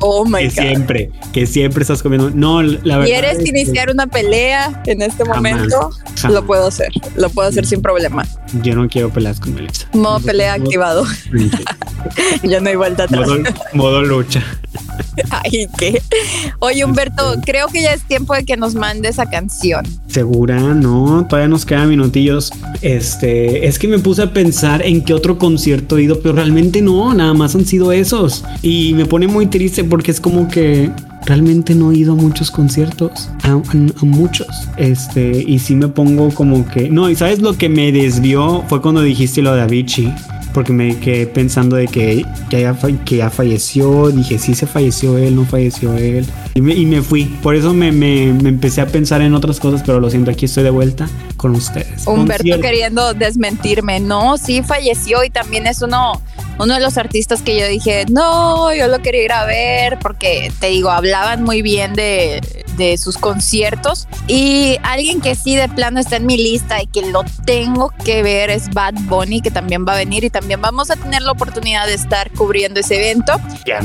[0.00, 2.30] Oh my que siempre, que siempre estás comiendo.
[2.30, 3.04] No, la verdad.
[3.04, 5.90] ¿Quieres iniciar una pelea en este momento?
[6.28, 8.26] Lo puedo hacer, lo puedo hacer sin problema.
[8.62, 9.88] Yo no quiero peleas con Melissa.
[9.92, 11.06] Modo pelea activado.
[12.42, 13.28] ya no hay vuelta atrás.
[13.72, 14.42] modo lucha.
[15.30, 16.02] Ay, ¿qué?
[16.58, 19.86] Oye, Humberto, creo que ya es tiempo de que nos mande esa canción.
[20.06, 20.58] ¿Segura?
[20.58, 22.52] No, todavía nos quedan minutillos.
[22.80, 26.82] Este, es que me puse a pensar en qué otro concierto he ido, pero realmente
[26.82, 28.44] no, nada más han sido esos.
[28.62, 30.90] Y me pone muy triste porque es como que
[31.26, 33.56] realmente no he ido a muchos conciertos, a,
[34.02, 34.48] muchos.
[34.76, 38.82] Este, y sí me pongo como que, no, y sabes lo que me desvió fue
[38.82, 40.12] cuando dijiste lo de Avicii
[40.52, 45.36] porque me quedé pensando de que, ya, que ya falleció, dije, sí se falleció él,
[45.36, 49.82] no falleció él, y me, fui, por eso me, empecé a pensar en otras cosas,
[49.84, 52.06] pero lo siento, aquí estoy de vuelta con ustedes.
[52.06, 56.20] Humberto queriendo desmentirme, no, sí falleció y también es uno,
[56.58, 60.52] uno de los artistas que yo dije, no, yo lo quería ir a ver, porque
[60.60, 62.40] te digo, hablaban muy bien de,
[62.76, 64.08] de sus conciertos.
[64.26, 68.22] Y alguien que sí de plano está en mi lista y que lo tengo que
[68.22, 71.32] ver es Bad Bunny, que también va a venir y también vamos a tener la
[71.32, 73.34] oportunidad de estar cubriendo ese evento.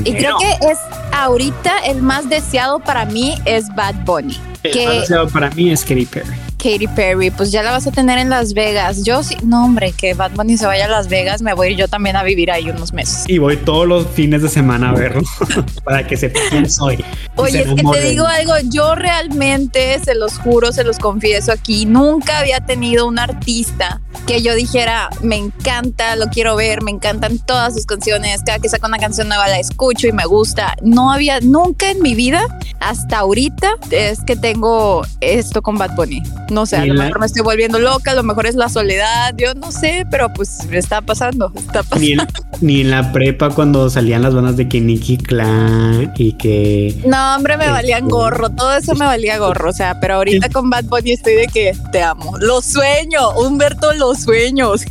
[0.03, 0.77] Y creo que es
[1.11, 4.37] ahorita el más deseado para mí es Bad Bunny.
[4.63, 6.46] El que, más deseado para mí es Katy Perry.
[6.67, 9.03] Katy Perry, pues ya la vas a tener en Las Vegas.
[9.03, 11.87] Yo sí, no hombre, que Bad Bunny se vaya a Las Vegas, me voy yo
[11.87, 13.23] también a vivir ahí unos meses.
[13.25, 15.21] Y voy todos los fines de semana a verlo
[15.85, 17.05] para que sepa quién soy.
[17.37, 21.85] Oye, es que te digo algo, yo realmente, se los juro, se los confieso aquí,
[21.85, 27.39] nunca había tenido un artista que yo dijera, me encanta, lo quiero ver, me encantan
[27.39, 30.75] todas sus canciones, cada que saca una canción nueva la escucho y me gusta.
[30.81, 32.41] No había, nunca en mi vida,
[32.79, 36.21] hasta ahorita, es que tengo esto con Bad Bunny.
[36.49, 39.33] No sé, a lo mejor me estoy volviendo loca, a lo mejor es la soledad,
[39.37, 42.25] yo no sé, pero pues está pasando, está pasando.
[42.61, 46.95] Ni en, la prepa cuando salían las bandas de que Nicky Clan y que...
[47.05, 50.49] No, hombre, me valían este, gorro, todo eso me valía gorro, o sea, pero ahorita
[50.49, 52.37] con Bad Bunny estoy de que te amo.
[52.39, 54.83] Lo sueño, Humberto, los sueños.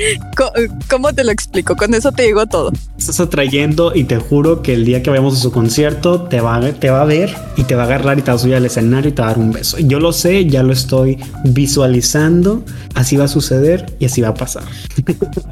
[0.90, 1.76] ¿Cómo te lo explico?
[1.76, 2.72] Con eso te digo todo.
[2.98, 6.60] Estás atrayendo y te juro que el día que vayamos a su concierto te va,
[6.60, 7.15] te va a ver
[7.56, 9.28] y te va a agarrar y te va a subir al escenario y te va
[9.28, 9.78] a dar un beso.
[9.78, 12.62] Yo lo sé, ya lo estoy estoy visualizando,
[12.94, 14.64] así va a suceder y así va a pasar.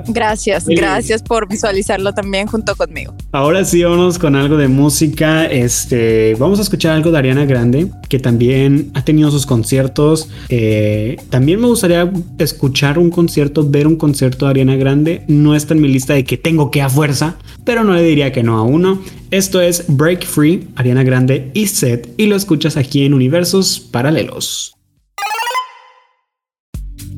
[0.09, 3.14] Gracias, gracias por visualizarlo también junto conmigo.
[3.33, 5.46] Ahora sí, vamos con algo de música.
[5.46, 10.29] Este, vamos a escuchar algo de Ariana Grande, que también ha tenido sus conciertos.
[10.48, 15.24] Eh, también me gustaría escuchar un concierto, ver un concierto de Ariana Grande.
[15.27, 18.31] No está en mi lista de que tengo que a fuerza, pero no le diría
[18.31, 19.00] que no a uno.
[19.35, 24.77] Esto es Break Free, Ariana Grande y Set, y lo escuchas aquí en Universos Paralelos.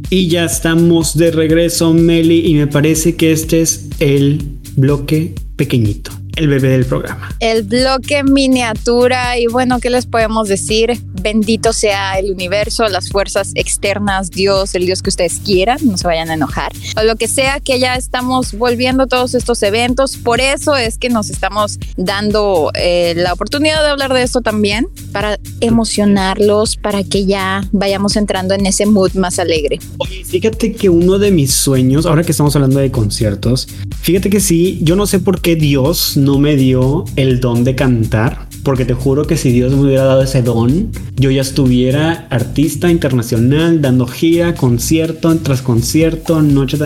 [0.08, 4.42] Y ya estamos de regreso, Meli, y me parece que este es el
[4.76, 7.34] bloque pequeñito el bebé del programa.
[7.40, 10.98] El bloque miniatura y bueno, ¿qué les podemos decir?
[11.20, 16.06] Bendito sea el universo, las fuerzas externas, Dios, el Dios que ustedes quieran, no se
[16.06, 20.16] vayan a enojar, o lo que sea que ya estamos volviendo todos estos eventos.
[20.18, 24.88] Por eso es que nos estamos dando eh, la oportunidad de hablar de esto también,
[25.12, 29.78] para emocionarlos, para que ya vayamos entrando en ese mood más alegre.
[29.98, 33.68] Oye, fíjate que uno de mis sueños, ahora que estamos hablando de conciertos,
[34.02, 37.76] fíjate que sí, yo no sé por qué Dios no me dio el don de
[37.76, 42.26] cantar, porque te juro que si Dios me hubiera dado ese don, yo ya estuviera
[42.30, 46.78] artista internacional, dando gira, concierto tras concierto, noche,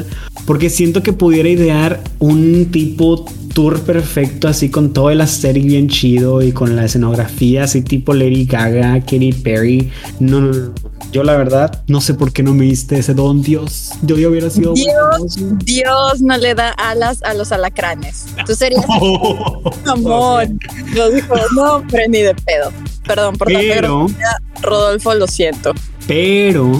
[0.44, 3.24] porque siento que pudiera idear un tipo
[3.54, 8.14] tour perfecto, así con todo el aesthetic bien chido y con la escenografía así tipo
[8.14, 9.90] Lady Gaga, Katy Perry.
[10.18, 10.74] No, no, no.
[11.12, 13.90] Yo la verdad no sé por qué no me diste ese don, Dios.
[14.02, 18.26] Yo ya hubiera sido Dios, Dios no le da alas a los alacranes.
[18.46, 18.84] Tú serías
[19.86, 20.46] amor.
[20.94, 22.72] Yo dijo, no, pero ni de pedo.
[23.04, 24.06] Perdón por pero,
[24.62, 25.72] Rodolfo, lo siento.
[26.06, 26.70] Pero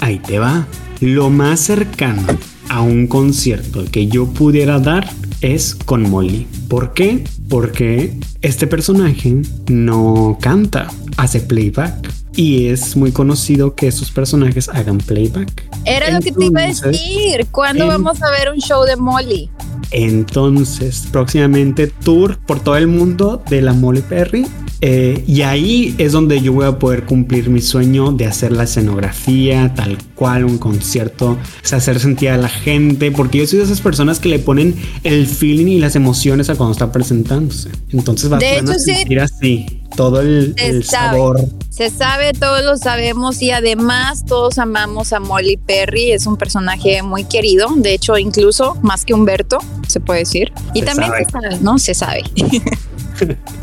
[0.00, 0.66] ahí te va.
[1.00, 2.26] Lo más cercano
[2.68, 5.08] a un concierto que yo pudiera dar
[5.40, 6.46] es con Molly.
[6.68, 7.24] ¿Por qué?
[7.48, 12.12] Porque este personaje no canta, hace playback.
[12.34, 15.68] Y es muy conocido que esos personajes hagan playback.
[15.84, 17.46] Era lo que te iba a decir.
[17.50, 19.50] ¿Cuándo vamos a ver un show de Molly?
[19.90, 24.46] Entonces, próximamente tour por todo el mundo de la Molly Perry
[24.80, 28.64] eh, y ahí es donde yo voy a poder cumplir mi sueño de hacer la
[28.64, 31.36] escenografía, tal cual, un concierto,
[31.72, 35.26] hacer sentir a la gente, porque yo soy de esas personas que le ponen el
[35.26, 37.70] feeling y las emociones a cuando está presentándose.
[37.90, 41.40] Entonces va a sentir así todo el, sabor.
[41.70, 47.02] Se sabe, todos lo sabemos y además todos amamos a Molly Perry, es un personaje
[47.02, 50.52] muy querido, de hecho incluso más que Humberto, se puede decir.
[50.72, 51.78] Y también se sabe, ¿no?
[51.78, 52.22] Se sabe.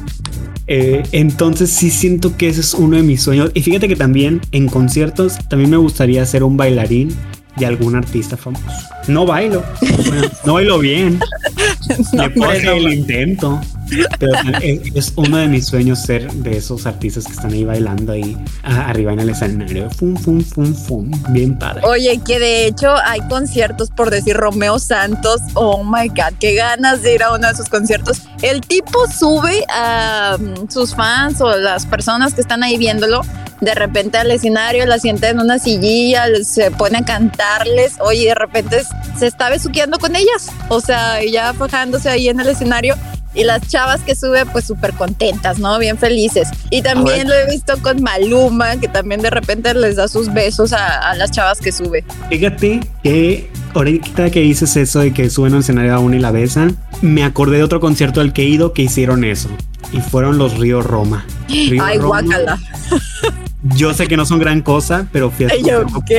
[0.68, 3.52] Eh, entonces sí siento que ese es uno de mis sueños.
[3.54, 7.16] Y fíjate que también en conciertos también me gustaría ser un bailarín
[7.58, 8.66] de algún artista famoso.
[9.08, 9.64] No bailo,
[10.46, 11.20] no bailo bien.
[12.14, 13.62] Me puedo el intento.
[14.20, 18.38] Pero es, uno de mis sueños ser de esos artistas que están ahí bailando ahí
[18.64, 19.90] arriba en el escenario.
[19.92, 21.12] Fum, fum, fum, fum.
[21.30, 21.82] Bien padre.
[21.86, 25.42] Oye, que de hecho hay conciertos, por decir Romeo Santos.
[25.54, 28.24] Oh my God, qué ganas de ir a uno de sus conciertos.
[28.42, 33.22] El tipo sube a mm, sus fans o las personas que están ahí viéndolo
[33.62, 38.36] de repente al escenario, la sienta en una sillilla, se pone a cantarles, oye, de
[38.36, 38.84] repente
[39.18, 42.96] se está besuqueando con ellas, o sea, ya fajándose ahí en el escenario
[43.36, 45.78] y las chavas que sube pues súper contentas, ¿no?
[45.78, 46.50] Bien felices.
[46.70, 50.74] Y también lo he visto con Maluma, que también de repente les da sus besos
[50.74, 52.04] a, las chavas que sube.
[52.30, 56.32] Fíjate que ahorita que dices eso de que suben al escenario a una y la
[56.32, 59.50] besan, me acordé de otro concierto al que he ido que hicieron eso.
[59.92, 61.26] Y fueron los Río Roma.
[61.48, 62.22] Río Ay, Roma.
[62.22, 62.60] guácala.
[63.76, 65.48] Yo sé que no son gran cosa, pero ¿qué?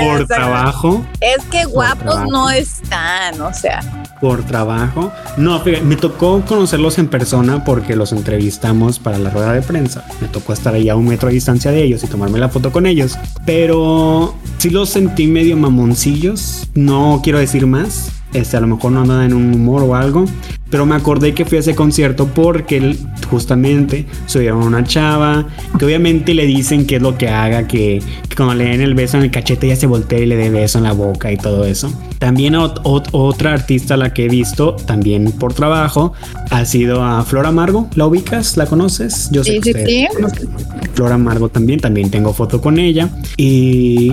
[0.01, 1.07] por trabajo.
[1.21, 2.31] Es que guapos trabajo.
[2.31, 3.81] no están, o sea.
[4.21, 5.12] Por trabajo.
[5.37, 10.05] No, me tocó conocerlos en persona porque los entrevistamos para la rueda de prensa.
[10.21, 12.73] Me tocó estar ahí a un metro de distancia de ellos y tomarme la foto
[12.73, 13.19] con ellos.
[13.45, 16.69] Pero sí los sentí medio mamoncillos.
[16.75, 18.11] No quiero decir más.
[18.37, 20.24] Este, a lo mejor no andan en un humor o algo.
[20.68, 22.99] Pero me acordé que fui a ese concierto porque él,
[23.30, 25.47] justamente subieron a una chava
[25.78, 28.95] que obviamente le dicen qué es lo que haga, que, que cuando le den el
[28.95, 31.37] beso en el cachete ya se voltea y le dé beso en la boca y
[31.37, 31.93] todo eso.
[32.18, 36.14] También ot- ot- otra artista a la que he visto, también por trabajo,
[36.51, 37.89] ha sido a Flora Amargo.
[37.95, 38.57] ¿La ubicas?
[38.57, 39.28] ¿La conoces?
[39.30, 40.47] Yo sé Sí, que sí, sí.
[40.95, 43.09] Flora Amargo también, también tengo foto con ella.
[43.37, 44.12] Y,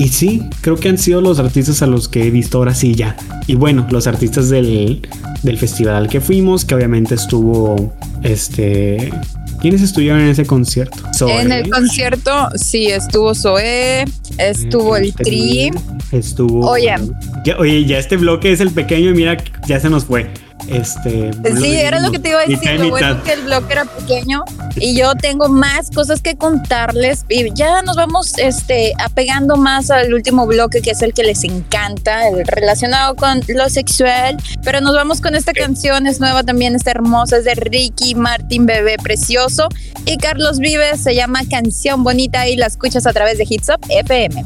[0.00, 2.94] y sí, creo que han sido los artistas a los que he visto ahora sí
[2.94, 3.18] ya.
[3.46, 5.06] Y bueno, los artistas del,
[5.42, 7.92] del festival al que fuimos, que obviamente estuvo
[8.22, 9.12] este.
[9.60, 10.96] ¿Quiénes estuvieron en ese concierto?
[11.14, 14.06] Zoe, En el concierto, sí, estuvo Zoé,
[14.38, 15.70] estuvo el Tri.
[16.12, 16.70] Estuvo.
[16.70, 16.94] Oye.
[17.44, 19.36] Ya, oye, ya este bloque es el pequeño y mira,
[19.68, 20.30] ya se nos fue.
[20.68, 21.30] Este.
[21.56, 22.72] Sí, era lo que te iba a decir.
[22.78, 22.90] Lo mitad.
[22.90, 24.44] bueno que el bloque era pequeño
[24.76, 27.24] y yo tengo más cosas que contarles.
[27.28, 31.44] Y ya nos vamos este, apegando más al último bloque, que es el que les
[31.44, 34.36] encanta, el relacionado con lo sexual.
[34.62, 38.66] Pero nos vamos con esta canción, es nueva también, está hermosa, es de Ricky Martin,
[38.66, 39.68] bebé precioso.
[40.06, 43.80] Y Carlos Vives se llama Canción Bonita y la escuchas a través de Hits Up
[43.88, 44.44] FM.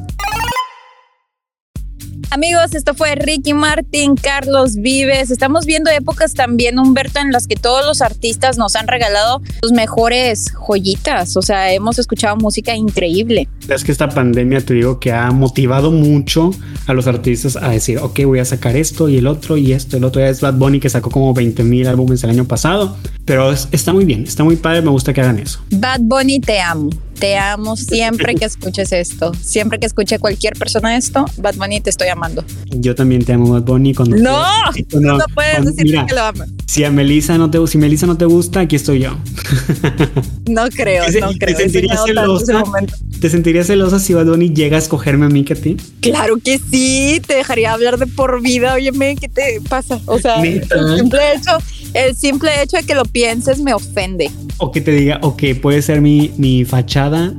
[2.34, 5.30] Amigos, esto fue Ricky Martin, Carlos Vives.
[5.30, 9.70] Estamos viendo épocas también, Humberto, en las que todos los artistas nos han regalado sus
[9.70, 11.36] mejores joyitas.
[11.36, 13.48] O sea, hemos escuchado música increíble.
[13.68, 16.50] Es que esta pandemia te digo que ha motivado mucho
[16.88, 19.96] a los artistas a decir, ok, voy a sacar esto y el otro y esto,
[19.96, 22.96] el otro ya es Bad Bunny que sacó como 20 mil álbumes el año pasado,
[23.24, 25.60] pero es- está muy bien, está muy padre, me gusta que hagan eso.
[25.70, 26.90] Bad Bunny, te amo.
[27.18, 29.32] Te amo siempre que escuches esto.
[29.40, 32.44] Siempre que escuche cualquier persona esto, Bad Bunny, te estoy amando.
[32.70, 34.44] Yo también te amo Bad Bunny cuando No,
[34.90, 36.48] cuando- no puedes cuando- mira, que lo amas.
[36.66, 39.16] si a Melissa no te si Melissa no te gusta, aquí estoy yo.
[40.48, 41.56] No creo, ¿Te- no te creo.
[41.58, 42.62] He sentirías celosa?
[43.20, 45.76] ¿Te sentirías celosa si Bad Bunny llega a escogerme a mí que a ti?
[46.00, 48.74] Claro que sí, te dejaría hablar de por vida.
[48.74, 50.00] Óyeme, ¿qué te pasa?
[50.06, 50.62] O sea, el
[50.98, 51.58] simple hecho,
[51.94, 54.30] el simple hecho de que lo pienses me ofende.
[54.58, 57.32] O que te diga, ok, puede ser mi, mi fachada,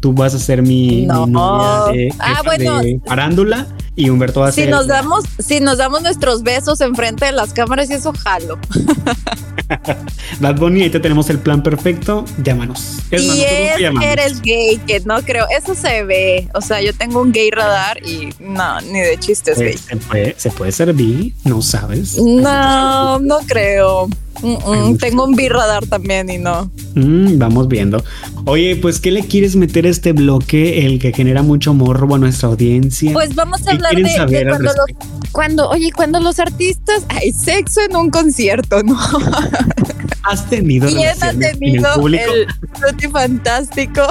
[0.00, 1.26] tú vas a ser mi, mi No.
[1.26, 2.80] novia de, Ah, bueno.
[2.82, 3.66] de farándula
[3.98, 4.70] y Humberto va a Si ser...
[4.70, 8.58] nos damos, si nos damos nuestros besos enfrente de las cámaras y eso jalo.
[10.40, 12.98] Bad Bunny, ahí te tenemos el plan perfecto, llámanos.
[13.10, 16.48] Es y es que eres gay, que no creo, eso se ve.
[16.54, 19.76] O sea, yo tengo un gay radar y no, ni de chistes Eh, gay.
[19.76, 22.16] se, puede, se puede servir, no sabes.
[22.18, 24.08] No, no creo.
[24.40, 26.70] Mm, mm, tengo un birradar también y no.
[26.94, 28.04] Mm, vamos viendo.
[28.44, 30.86] Oye, pues, ¿qué le quieres meter a este bloque?
[30.86, 33.12] El que genera mucho morbo a nuestra audiencia.
[33.12, 34.84] Pues vamos a ¿Qué hablar de, saber cuando los,
[35.32, 38.98] cuando, oye, cuando los artistas hay sexo en un concierto, ¿no?
[40.24, 44.02] ¿Has tenido ¿Quién ha en el tenido el frutti fantástico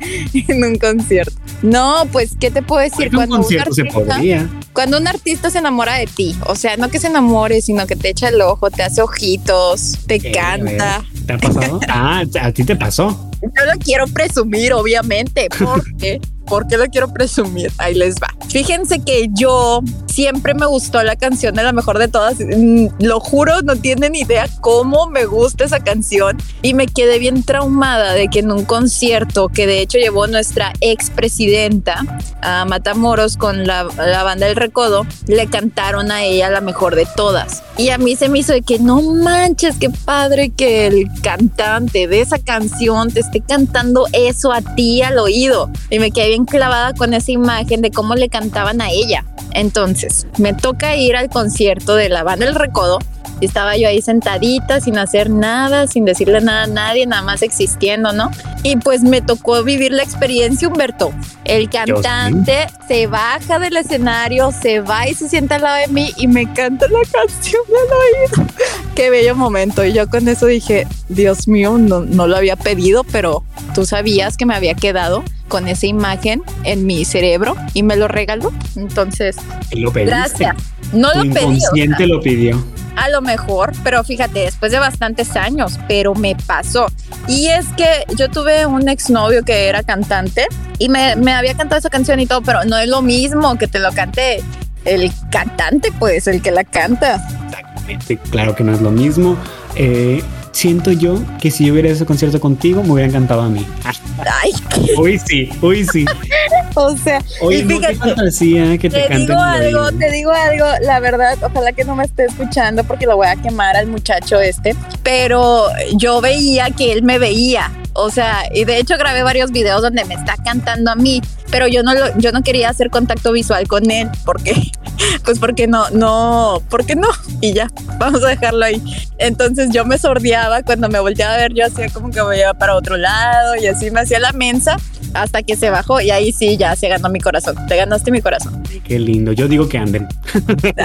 [0.34, 1.32] en un concierto?
[1.62, 3.08] No, pues, ¿qué te puedo decir?
[3.10, 4.48] Un Cuando un, se artista, podría.
[4.72, 7.94] cuando un artista se enamora de ti, o sea, no que se enamore, sino que
[7.94, 11.04] te echa el ojo, te hace ojitos, te Eh, canta.
[11.26, 11.78] ¿Te ha pasado?
[11.88, 13.30] ah, a ti te pasó.
[13.42, 15.48] Yo lo quiero presumir, obviamente.
[15.58, 16.20] ¿Por qué?
[16.46, 17.70] ¿Por qué lo quiero presumir?
[17.78, 18.28] Ahí les va.
[18.48, 22.34] Fíjense que yo siempre me gustó la canción de la mejor de todas.
[22.40, 26.36] Mm, Lo juro, no tienen idea cómo me gusta esa canción.
[26.60, 30.72] Y me quedé bien traumada de que en un concierto que de hecho llevó nuestra
[30.80, 32.02] expresidenta
[32.42, 37.06] a Matamoros con la, la banda del Recodo, le cantaron a ella la mejor de
[37.16, 37.62] todas.
[37.78, 42.08] Y a mí se me hizo de que no manches, qué padre que el cantante
[42.08, 45.70] de esa canción te cantando eso a ti al oído.
[45.90, 49.24] Y me quedé bien clavada con esa imagen de cómo le cantaban a ella.
[49.52, 52.98] Entonces, me toca ir al concierto de la banda del Recodo.
[53.40, 57.42] Y estaba yo ahí sentadita, sin hacer nada, sin decirle nada a nadie, nada más
[57.42, 58.30] existiendo, ¿no?
[58.62, 61.12] Y pues me tocó vivir la experiencia, Humberto.
[61.44, 66.12] El cantante se baja del escenario, se va y se sienta al lado de mí
[66.16, 68.52] y me canta la canción al oído.
[68.94, 69.84] Qué bello momento.
[69.84, 73.42] Y yo con eso dije, Dios mío, no, no lo había pedido, pero
[73.74, 78.08] tú sabías que me había quedado con esa imagen en mi cerebro y me lo
[78.08, 78.50] regaló.
[78.74, 79.36] Entonces,
[79.72, 80.16] lo pediste.
[80.16, 80.56] gracias.
[80.94, 81.58] No lo pedí.
[81.58, 82.64] o sea, lo pidió.
[82.96, 86.86] a lo mejor, pero fíjate, después de bastantes años, pero me pasó.
[87.28, 90.46] Y es que yo tuve un exnovio que era cantante
[90.78, 93.68] y me, me había cantado esa canción y todo, pero no es lo mismo que
[93.68, 94.42] te lo cante
[94.86, 97.22] el cantante, pues, el que la canta.
[97.44, 99.36] Exactamente, claro que no es lo mismo.
[99.76, 100.22] Eh,
[100.52, 103.66] siento yo que si yo hubiera ese concierto contigo, me hubiera encantado a mí.
[103.84, 104.52] Ay,
[104.96, 106.04] Uy, sí, uy, sí.
[106.74, 110.10] o sea, Oye, y no, qué fíjate, fantasía que te, te digo al algo, te
[110.10, 113.76] digo algo, la verdad, ojalá que no me esté escuchando porque lo voy a quemar
[113.76, 118.96] al muchacho este, pero yo veía que él me veía, o sea, y de hecho
[118.96, 122.42] grabé varios videos donde me está cantando a mí, pero yo no lo, yo no
[122.42, 124.54] quería hacer contacto visual con él porque,
[125.24, 127.08] pues porque no, no, porque no,
[127.40, 128.82] y ya, vamos a dejarlo ahí.
[129.18, 132.54] Entonces yo me sordeaba cuando me volteaba a ver, yo hacía como que me iba
[132.54, 134.76] para otro lado y así me hacía la mensa
[135.14, 138.20] hasta que se bajó y ahí sí ya se ganó mi corazón, te ganaste mi
[138.20, 138.61] corazón.
[138.84, 139.32] Qué lindo.
[139.32, 140.08] Yo digo que anden.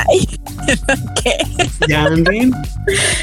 [0.07, 0.27] Ay,
[1.23, 1.37] ¿qué?
[1.89, 2.51] Ya anden.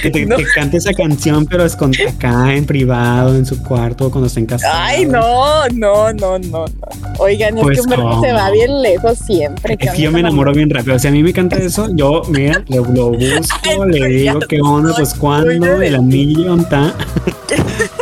[0.02, 0.36] Que te, No.
[0.36, 4.46] te cante esa canción, pero es con, acá en privado, en su cuarto, cuando estén
[4.46, 4.76] casados.
[4.78, 6.84] Ay, no, no, no, no, no.
[7.18, 8.22] Oigan, Pues, es que Humberto ¿cómo?
[8.22, 9.76] se va bien lejos siempre.
[9.78, 10.98] Es que yo me enamoro bien rápido.
[10.98, 14.40] Si a mí me canta eso, yo, mira, lo, lo busco, Ay, le pues, digo
[14.48, 16.92] qué onda, pues cuándo, el anillo, está.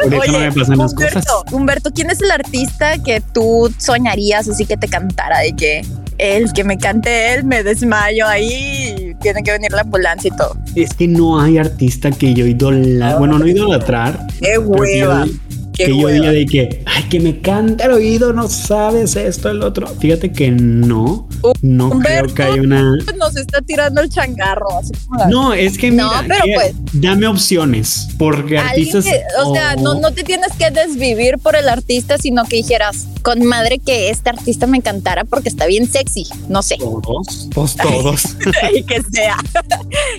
[0.02, 1.52] Por eso no me pasan las Humberto, cosas.
[1.52, 5.82] Humberto, ¿quién es el artista que tú soñarías así que te cantara de que
[6.22, 10.36] él, que me cante él, me desmayo ahí y tiene que venir la ambulancia y
[10.36, 10.56] todo?
[10.74, 15.26] Es que no hay artista que yo idola, bueno, no idolatrar, Qué hueva.
[15.72, 19.50] Qué que yo diga de que, ay, que me canta el oído, no sabes esto,
[19.50, 19.86] el otro.
[19.86, 21.28] Fíjate que no,
[21.62, 22.96] no creo que haya una.
[23.18, 24.78] Nos está tirando el changarro.
[24.78, 29.04] Así como la- No, es que mira, No, pero que- pues- dame opciones, porque artistas.
[29.04, 33.06] que- o sea, no, no te tienes que desvivir por el artista, sino que dijeras,
[33.22, 36.26] con madre que este artista me encantara porque está bien sexy.
[36.48, 38.36] No sé, Todos, pues todos.
[38.74, 39.36] el que sea.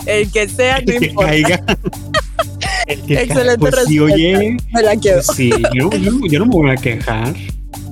[0.06, 1.30] El que sea, no el que importa.
[1.32, 1.64] caiga.
[3.08, 5.22] Excelente Pues sí, oye, Me la quedo.
[5.26, 7.34] pues sí, yo, yo no- yo no me voy a quejar.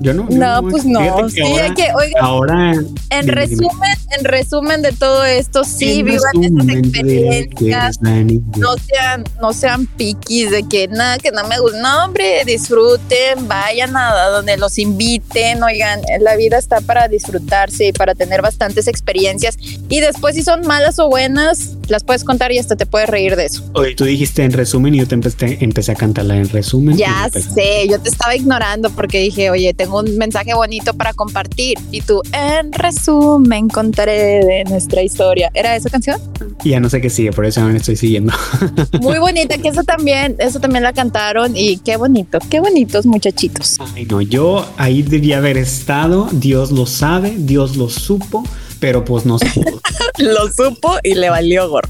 [0.00, 0.26] Yo no.
[0.30, 1.28] No, pues no.
[1.28, 2.86] Sí, ahora, hay que, oiga, ahora en
[3.26, 3.32] dime.
[3.32, 6.32] resumen, en resumen de todo esto, sí, en vivan
[6.62, 8.00] que experiencias.
[8.02, 11.80] No sean, no sean piquis de que nada, que no me gusta.
[11.80, 15.62] No, hombre, disfruten, vayan a donde los inviten.
[15.62, 19.56] Oigan, la vida está para disfrutarse y para tener bastantes experiencias.
[19.88, 23.36] Y después, si son malas o buenas, las puedes contar y hasta te puedes reír
[23.36, 23.62] de eso.
[23.74, 26.96] Oye, tú dijiste en resumen y yo te empecé, empecé a cantarla en resumen.
[26.96, 31.78] Ya sé, yo te estaba ignorando porque dije, oye, tengo un mensaje bonito para compartir.
[31.90, 33.68] Y tú, en resumen,
[34.02, 35.50] contaré de nuestra historia.
[35.54, 36.20] ¿Era esa canción?
[36.64, 38.32] Ya no sé qué sigue, por eso no me estoy siguiendo.
[39.00, 43.78] Muy bonita, que eso también, eso también la cantaron y qué bonito, qué bonitos muchachitos.
[43.94, 46.28] Ay, no, yo ahí debía haber estado.
[46.32, 48.44] Dios lo sabe, Dios lo supo,
[48.80, 49.80] pero pues no se pudo.
[50.18, 51.88] Lo supo y le valió gorro.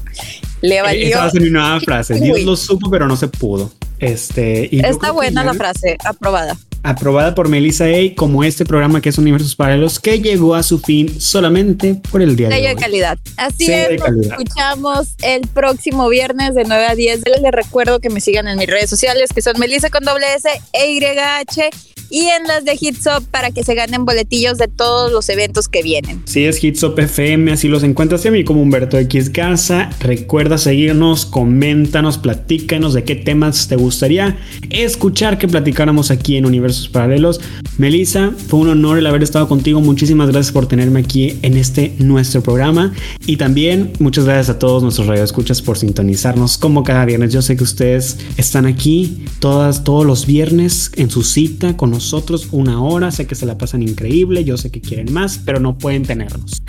[0.61, 1.17] Le Esa valió.
[1.17, 2.19] va a ser mi nueva frase.
[2.21, 3.69] Dios lo supo, pero no se pudo.
[3.99, 6.55] Este, y Está buena ya- la frase, aprobada.
[6.83, 10.79] Aprobada por Melissa A, como este programa que es Universos Paralelos, que llegó a su
[10.79, 12.61] fin solamente por el día de hoy.
[12.61, 13.17] de calidad.
[13.37, 14.37] Así Sello es, nos calidad.
[14.39, 17.21] escuchamos el próximo viernes de 9 a 10.
[17.41, 20.49] Les recuerdo que me sigan en mis redes sociales, que son Melissa con doble S
[20.73, 25.11] e YH, y en las de Hits Up para que se ganen boletillos de todos
[25.11, 26.21] los eventos que vienen.
[26.25, 29.89] Si es Hitsop FM, así los encuentras a mí como Humberto X Garza.
[29.99, 34.37] Recuerda seguirnos, coméntanos, platícanos de qué temas te gustaría
[34.69, 37.41] escuchar que platicáramos aquí en Universos Paralelos.
[37.79, 39.81] Melissa, fue un honor el haber estado contigo.
[39.81, 42.93] Muchísimas gracias por tenerme aquí en este nuestro programa.
[43.25, 47.33] Y también muchas gracias a todos nuestros radioescuchas por sintonizarnos como cada viernes.
[47.33, 52.02] Yo sé que ustedes están aquí todas, todos los viernes en su cita con nosotros
[52.51, 53.11] una hora.
[53.11, 54.43] Sé que se la pasan increíble.
[54.43, 56.61] Yo sé que quieren más, pero no pueden tenernos.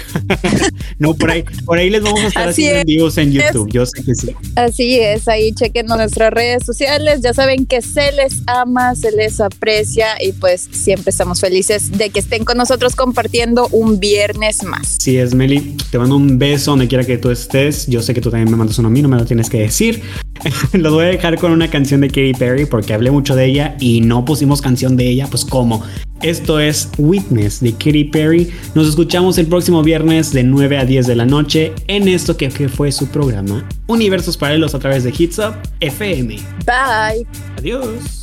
[0.99, 2.87] no, por ahí, por ahí les vamos a estar Así haciendo es.
[2.87, 3.71] vivos en YouTube.
[3.73, 4.35] Yo sé que sí.
[4.57, 7.21] Así es, ahí chequen nuestras redes sociales.
[7.23, 12.11] Ya saben que se les ama, se les aprecia y pues siempre estamos felices de
[12.11, 14.97] que estén con nosotros compartiendo un viernes más.
[15.01, 15.77] Sí, es Meli.
[15.91, 17.87] Te mando un beso donde quiera que tú estés.
[17.87, 19.59] Yo sé que tú también me mandas uno a mí, no me lo tienes que
[19.61, 20.03] decir.
[20.73, 23.77] Los voy a dejar con una canción de Katy Perry porque hablé mucho de ella
[23.81, 25.24] y no pusimos canción de ella.
[25.29, 25.83] Pues, ¿cómo?
[26.23, 28.51] Esto es Witness de Katy Perry.
[28.75, 32.49] Nos escuchamos el próximo viernes de 9 a 10 de la noche en esto que,
[32.49, 36.37] que fue su programa Universos Paralelos a través de Hits Up FM.
[36.67, 37.27] Bye.
[37.59, 38.15] Adiós.